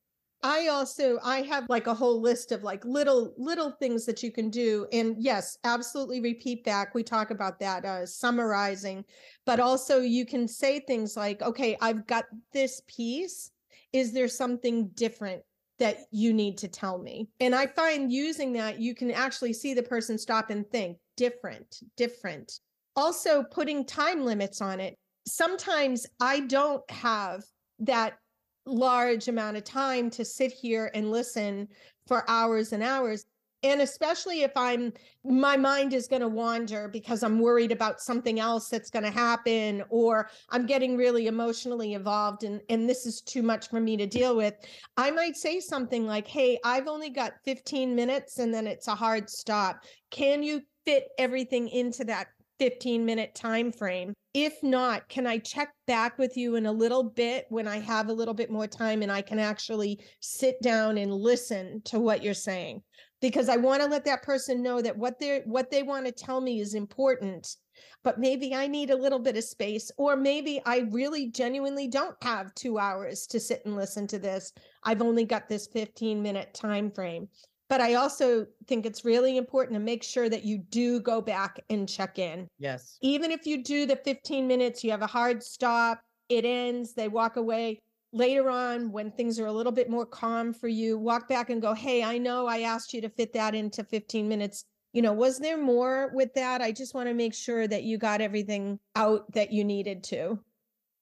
I 0.44 0.68
also 0.68 1.18
i 1.24 1.42
have 1.42 1.66
like 1.68 1.88
a 1.88 1.94
whole 1.94 2.22
list 2.22 2.52
of 2.52 2.64
like 2.64 2.86
little 2.86 3.34
little 3.38 3.72
things 3.72 4.06
that 4.06 4.22
you 4.22 4.32
can 4.32 4.52
do 4.52 4.86
and 4.94 5.16
yes 5.18 5.58
absolutely 5.64 6.22
repeat 6.22 6.64
back 6.64 6.94
we 6.94 7.04
talk 7.04 7.32
about 7.32 7.60
that 7.60 7.84
uh, 7.86 8.06
summarizing 8.06 9.04
but 9.46 9.60
also 9.60 10.00
you 10.00 10.26
can 10.28 10.48
say 10.48 10.80
things 10.80 11.18
like 11.18 11.42
okay 11.42 11.76
i've 11.82 12.06
got 12.08 12.26
this 12.54 12.82
piece. 12.88 13.52
Is 13.94 14.12
there 14.12 14.28
something 14.28 14.90
different 14.90 15.42
that 15.80 16.00
you 16.12 16.34
need 16.34 16.58
to 16.60 16.68
tell 16.68 16.98
me. 16.98 17.30
And 17.40 17.54
I 17.54 17.68
find 17.68 18.12
using 18.12 18.54
that, 18.54 18.80
you 18.80 18.96
can 18.96 19.12
actually 19.12 19.54
see 19.54 19.74
the 19.74 19.84
person 19.84 20.18
stop 20.18 20.50
and 20.50 20.70
think 20.70 20.98
different, 21.16 21.80
different. 21.96 22.60
Also, 22.96 23.44
putting 23.44 23.86
time 23.86 24.26
limits 24.26 24.62
on 24.62 24.80
it. 24.80 24.98
Sometimes 25.28 26.08
I 26.20 26.42
don't 26.42 26.90
have 26.90 27.44
that 27.80 28.18
large 28.66 29.28
amount 29.28 29.58
of 29.58 29.64
time 29.64 30.10
to 30.12 30.26
sit 30.26 30.52
here 30.52 30.90
and 30.94 31.12
listen 31.12 31.68
for 32.08 32.30
hours 32.30 32.74
and 32.74 32.84
hours. 32.84 33.26
And 33.64 33.82
especially 33.82 34.44
if 34.44 34.52
I'm, 34.56 34.94
my 35.24 35.58
mind 35.58 35.94
is 35.94 36.08
going 36.08 36.22
to 36.22 36.28
wander 36.28 36.88
because 36.88 37.24
I'm 37.24 37.40
worried 37.40 37.72
about 37.72 38.00
something 38.02 38.40
else 38.40 38.70
that's 38.70 38.90
going 38.90 39.04
to 39.04 39.12
happen, 39.12 39.84
or 39.90 40.30
I'm 40.50 40.66
getting 40.66 40.96
really 40.96 41.28
emotionally 41.28 41.94
involved 41.94 42.44
and, 42.44 42.62
and 42.70 42.88
this 42.88 43.06
is 43.06 43.22
too 43.22 43.42
much 43.42 43.70
for 43.70 43.80
me 43.80 43.98
to 43.98 44.06
deal 44.06 44.36
with. 44.36 44.54
I 44.96 45.12
might 45.12 45.36
say 45.36 45.60
something 45.60 46.06
like, 46.06 46.28
Hey, 46.28 46.60
I've 46.64 46.88
only 46.88 47.10
got 47.10 47.34
15 47.46 47.96
minutes 47.96 48.40
and 48.40 48.54
then 48.54 48.68
it's 48.68 48.88
a 48.88 48.96
hard 48.96 49.30
stop. 49.30 49.84
Can 50.12 50.44
you 50.44 50.62
fit 50.86 51.10
everything 51.18 51.68
into 51.70 52.06
that 52.06 52.28
15 52.60 53.06
minute 53.06 53.36
time 53.36 53.72
frame 53.72 54.14
if 54.34 54.62
not 54.64 55.08
can 55.10 55.28
i 55.28 55.38
check 55.38 55.70
back 55.86 56.18
with 56.18 56.36
you 56.36 56.56
in 56.56 56.66
a 56.66 56.72
little 56.72 57.04
bit 57.04 57.46
when 57.50 57.68
i 57.68 57.80
have 57.80 58.10
a 58.10 58.14
little 58.14 58.34
bit 58.34 58.50
more 58.50 58.68
time 58.68 59.02
and 59.02 59.12
i 59.12 59.22
can 59.22 59.38
actually 59.38 60.00
sit 60.22 60.60
down 60.62 60.98
and 60.98 61.14
listen 61.14 61.82
to 61.86 62.00
what 62.00 62.24
you're 62.24 62.34
saying 62.34 62.82
because 63.22 63.50
i 63.50 63.58
want 63.58 63.82
to 63.82 63.88
let 63.88 64.06
that 64.06 64.24
person 64.24 64.62
know 64.62 64.82
that 64.82 64.98
what 64.98 65.20
they 65.20 65.42
what 65.46 65.72
they 65.72 65.84
want 65.84 66.06
to 66.06 66.12
tell 66.12 66.42
me 66.42 66.60
is 66.60 66.74
important 66.74 67.56
but 68.04 68.20
maybe 68.20 68.54
i 68.56 68.68
need 68.68 68.90
a 68.90 68.96
little 68.96 69.20
bit 69.20 69.38
of 69.38 69.44
space 69.44 69.92
or 69.98 70.16
maybe 70.16 70.62
i 70.66 70.88
really 70.92 71.28
genuinely 71.28 71.88
don't 71.88 72.16
have 72.22 72.54
2 72.56 72.78
hours 72.78 73.28
to 73.28 73.40
sit 73.40 73.62
and 73.66 73.76
listen 73.76 74.08
to 74.08 74.20
this 74.20 74.54
i've 74.84 75.02
only 75.02 75.26
got 75.26 75.48
this 75.48 75.68
15 75.68 76.22
minute 76.22 76.54
time 76.54 76.92
frame 76.92 77.28
but 77.70 77.82
I 77.82 77.96
also 77.96 78.48
think 78.68 78.86
it's 78.86 79.04
really 79.04 79.38
important 79.38 79.74
to 79.74 79.80
make 79.80 80.04
sure 80.04 80.30
that 80.30 80.46
you 80.46 80.58
do 80.58 81.02
go 81.02 81.22
back 81.22 81.60
and 81.70 81.88
check 81.88 82.18
in. 82.18 82.48
Yes. 82.60 82.98
Even 83.02 83.32
if 83.32 83.46
you 83.46 83.64
do 83.64 83.86
the 83.86 83.98
15 83.98 84.48
minutes, 84.48 84.84
you 84.84 84.92
have 84.92 85.02
a 85.02 85.08
hard 85.08 85.44
stop, 85.44 86.02
it 86.30 86.46
ends, 86.46 86.94
they 86.94 87.08
walk 87.08 87.36
away. 87.36 87.82
Later 88.14 88.50
on, 88.50 88.92
when 88.92 89.12
things 89.12 89.40
are 89.40 89.48
a 89.48 89.52
little 89.52 89.72
bit 89.72 89.90
more 89.90 90.06
calm 90.06 90.54
for 90.54 90.68
you, 90.68 90.98
walk 90.98 91.28
back 91.28 91.50
and 91.50 91.62
go, 91.62 91.74
Hey, 91.74 92.04
I 92.04 92.18
know 92.18 92.48
I 92.48 92.62
asked 92.62 92.94
you 92.94 93.02
to 93.02 93.10
fit 93.10 93.34
that 93.34 93.54
into 93.54 93.84
15 93.84 94.28
minutes. 94.28 94.64
You 94.94 95.02
know, 95.02 95.14
was 95.14 95.40
there 95.40 95.58
more 95.58 96.12
with 96.14 96.34
that? 96.36 96.62
I 96.62 96.72
just 96.72 96.94
want 96.94 97.08
to 97.10 97.14
make 97.14 97.34
sure 97.34 97.68
that 97.68 97.84
you 97.84 97.98
got 97.98 98.22
everything 98.22 98.80
out 98.96 99.32
that 99.34 99.52
you 99.52 99.64
needed 99.64 100.04
to. 100.06 100.40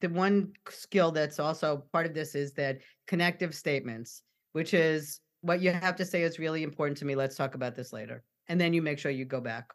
The 0.02 0.10
one 0.10 0.52
skill 0.70 1.12
that's 1.12 1.40
also 1.40 1.86
part 1.94 2.06
of 2.06 2.14
this 2.14 2.36
is 2.36 2.54
that 2.54 2.80
connective 3.08 3.56
statements, 3.56 4.24
which 4.54 4.74
is 4.74 5.22
what 5.42 5.62
you 5.62 5.72
have 5.72 5.96
to 5.98 6.06
say 6.06 6.24
is 6.24 6.40
really 6.40 6.64
important 6.64 6.98
to 6.98 7.06
me. 7.06 7.16
Let's 7.16 7.36
talk 7.36 7.56
about 7.56 7.76
this 7.76 7.94
later. 7.94 8.24
And 8.50 8.60
then 8.60 8.74
you 8.74 8.82
make 8.82 9.00
sure 9.00 9.12
you 9.12 9.26
go 9.26 9.40
back. 9.40 9.72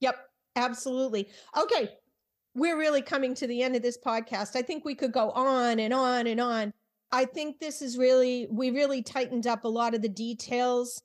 Yep, 0.00 0.16
absolutely. 0.56 1.28
Okay. 1.56 1.90
We're 2.58 2.76
really 2.76 3.02
coming 3.02 3.34
to 3.36 3.46
the 3.46 3.62
end 3.62 3.76
of 3.76 3.82
this 3.82 3.96
podcast. 3.96 4.56
I 4.56 4.62
think 4.62 4.84
we 4.84 4.96
could 4.96 5.12
go 5.12 5.30
on 5.30 5.78
and 5.78 5.94
on 5.94 6.26
and 6.26 6.40
on. 6.40 6.72
I 7.12 7.24
think 7.24 7.60
this 7.60 7.80
is 7.80 7.96
really, 7.96 8.48
we 8.50 8.70
really 8.70 9.02
tightened 9.02 9.46
up 9.46 9.64
a 9.64 9.68
lot 9.68 9.94
of 9.94 10.02
the 10.02 10.08
details 10.08 11.00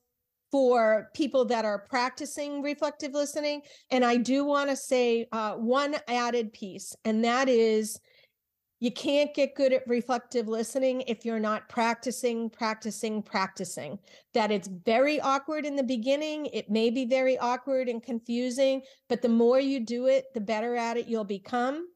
for 0.51 1.09
people 1.15 1.45
that 1.45 1.63
are 1.63 1.79
practicing 1.79 2.61
reflective 2.61 3.13
listening. 3.13 3.61
And 3.91 4.03
I 4.03 4.17
do 4.17 4.43
want 4.45 4.69
to 4.71 4.75
say 4.75 5.27
uh, 5.31 5.53
one 5.53 5.95
added 6.07 6.53
piece, 6.53 6.95
and 7.05 7.23
that 7.23 7.47
is 7.47 7.99
you 8.83 8.91
can't 8.91 9.33
get 9.33 9.55
good 9.55 9.71
at 9.71 9.87
reflective 9.87 10.49
listening 10.49 11.05
if 11.07 11.23
you're 11.23 11.39
not 11.39 11.69
practicing, 11.69 12.49
practicing, 12.49 13.23
practicing. 13.23 13.97
That 14.33 14.51
it's 14.51 14.67
very 14.67 15.21
awkward 15.21 15.65
in 15.65 15.77
the 15.77 15.83
beginning. 15.83 16.47
It 16.47 16.69
may 16.69 16.89
be 16.89 17.05
very 17.05 17.37
awkward 17.37 17.87
and 17.87 18.03
confusing, 18.03 18.81
but 19.07 19.21
the 19.21 19.29
more 19.29 19.57
you 19.57 19.79
do 19.79 20.07
it, 20.07 20.25
the 20.33 20.41
better 20.41 20.75
at 20.75 20.97
it 20.97 21.07
you'll 21.07 21.23
become. 21.23 21.87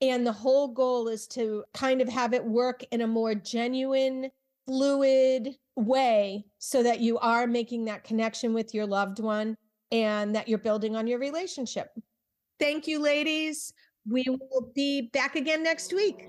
And 0.00 0.24
the 0.24 0.30
whole 0.30 0.68
goal 0.68 1.08
is 1.08 1.26
to 1.28 1.64
kind 1.74 2.00
of 2.00 2.08
have 2.08 2.32
it 2.32 2.44
work 2.44 2.84
in 2.92 3.00
a 3.00 3.08
more 3.08 3.34
genuine, 3.34 4.30
fluid 4.68 5.48
way 5.74 6.44
so 6.58 6.80
that 6.84 7.00
you 7.00 7.18
are 7.18 7.48
making 7.48 7.86
that 7.86 8.04
connection 8.04 8.54
with 8.54 8.72
your 8.72 8.86
loved 8.86 9.18
one 9.18 9.56
and 9.90 10.36
that 10.36 10.46
you're 10.46 10.58
building 10.58 10.94
on 10.94 11.08
your 11.08 11.18
relationship. 11.18 11.88
Thank 12.60 12.86
you, 12.86 13.00
ladies. 13.00 13.72
We 14.08 14.24
will 14.28 14.70
be 14.76 15.10
back 15.12 15.34
again 15.34 15.64
next 15.64 15.92
week. 15.92 16.28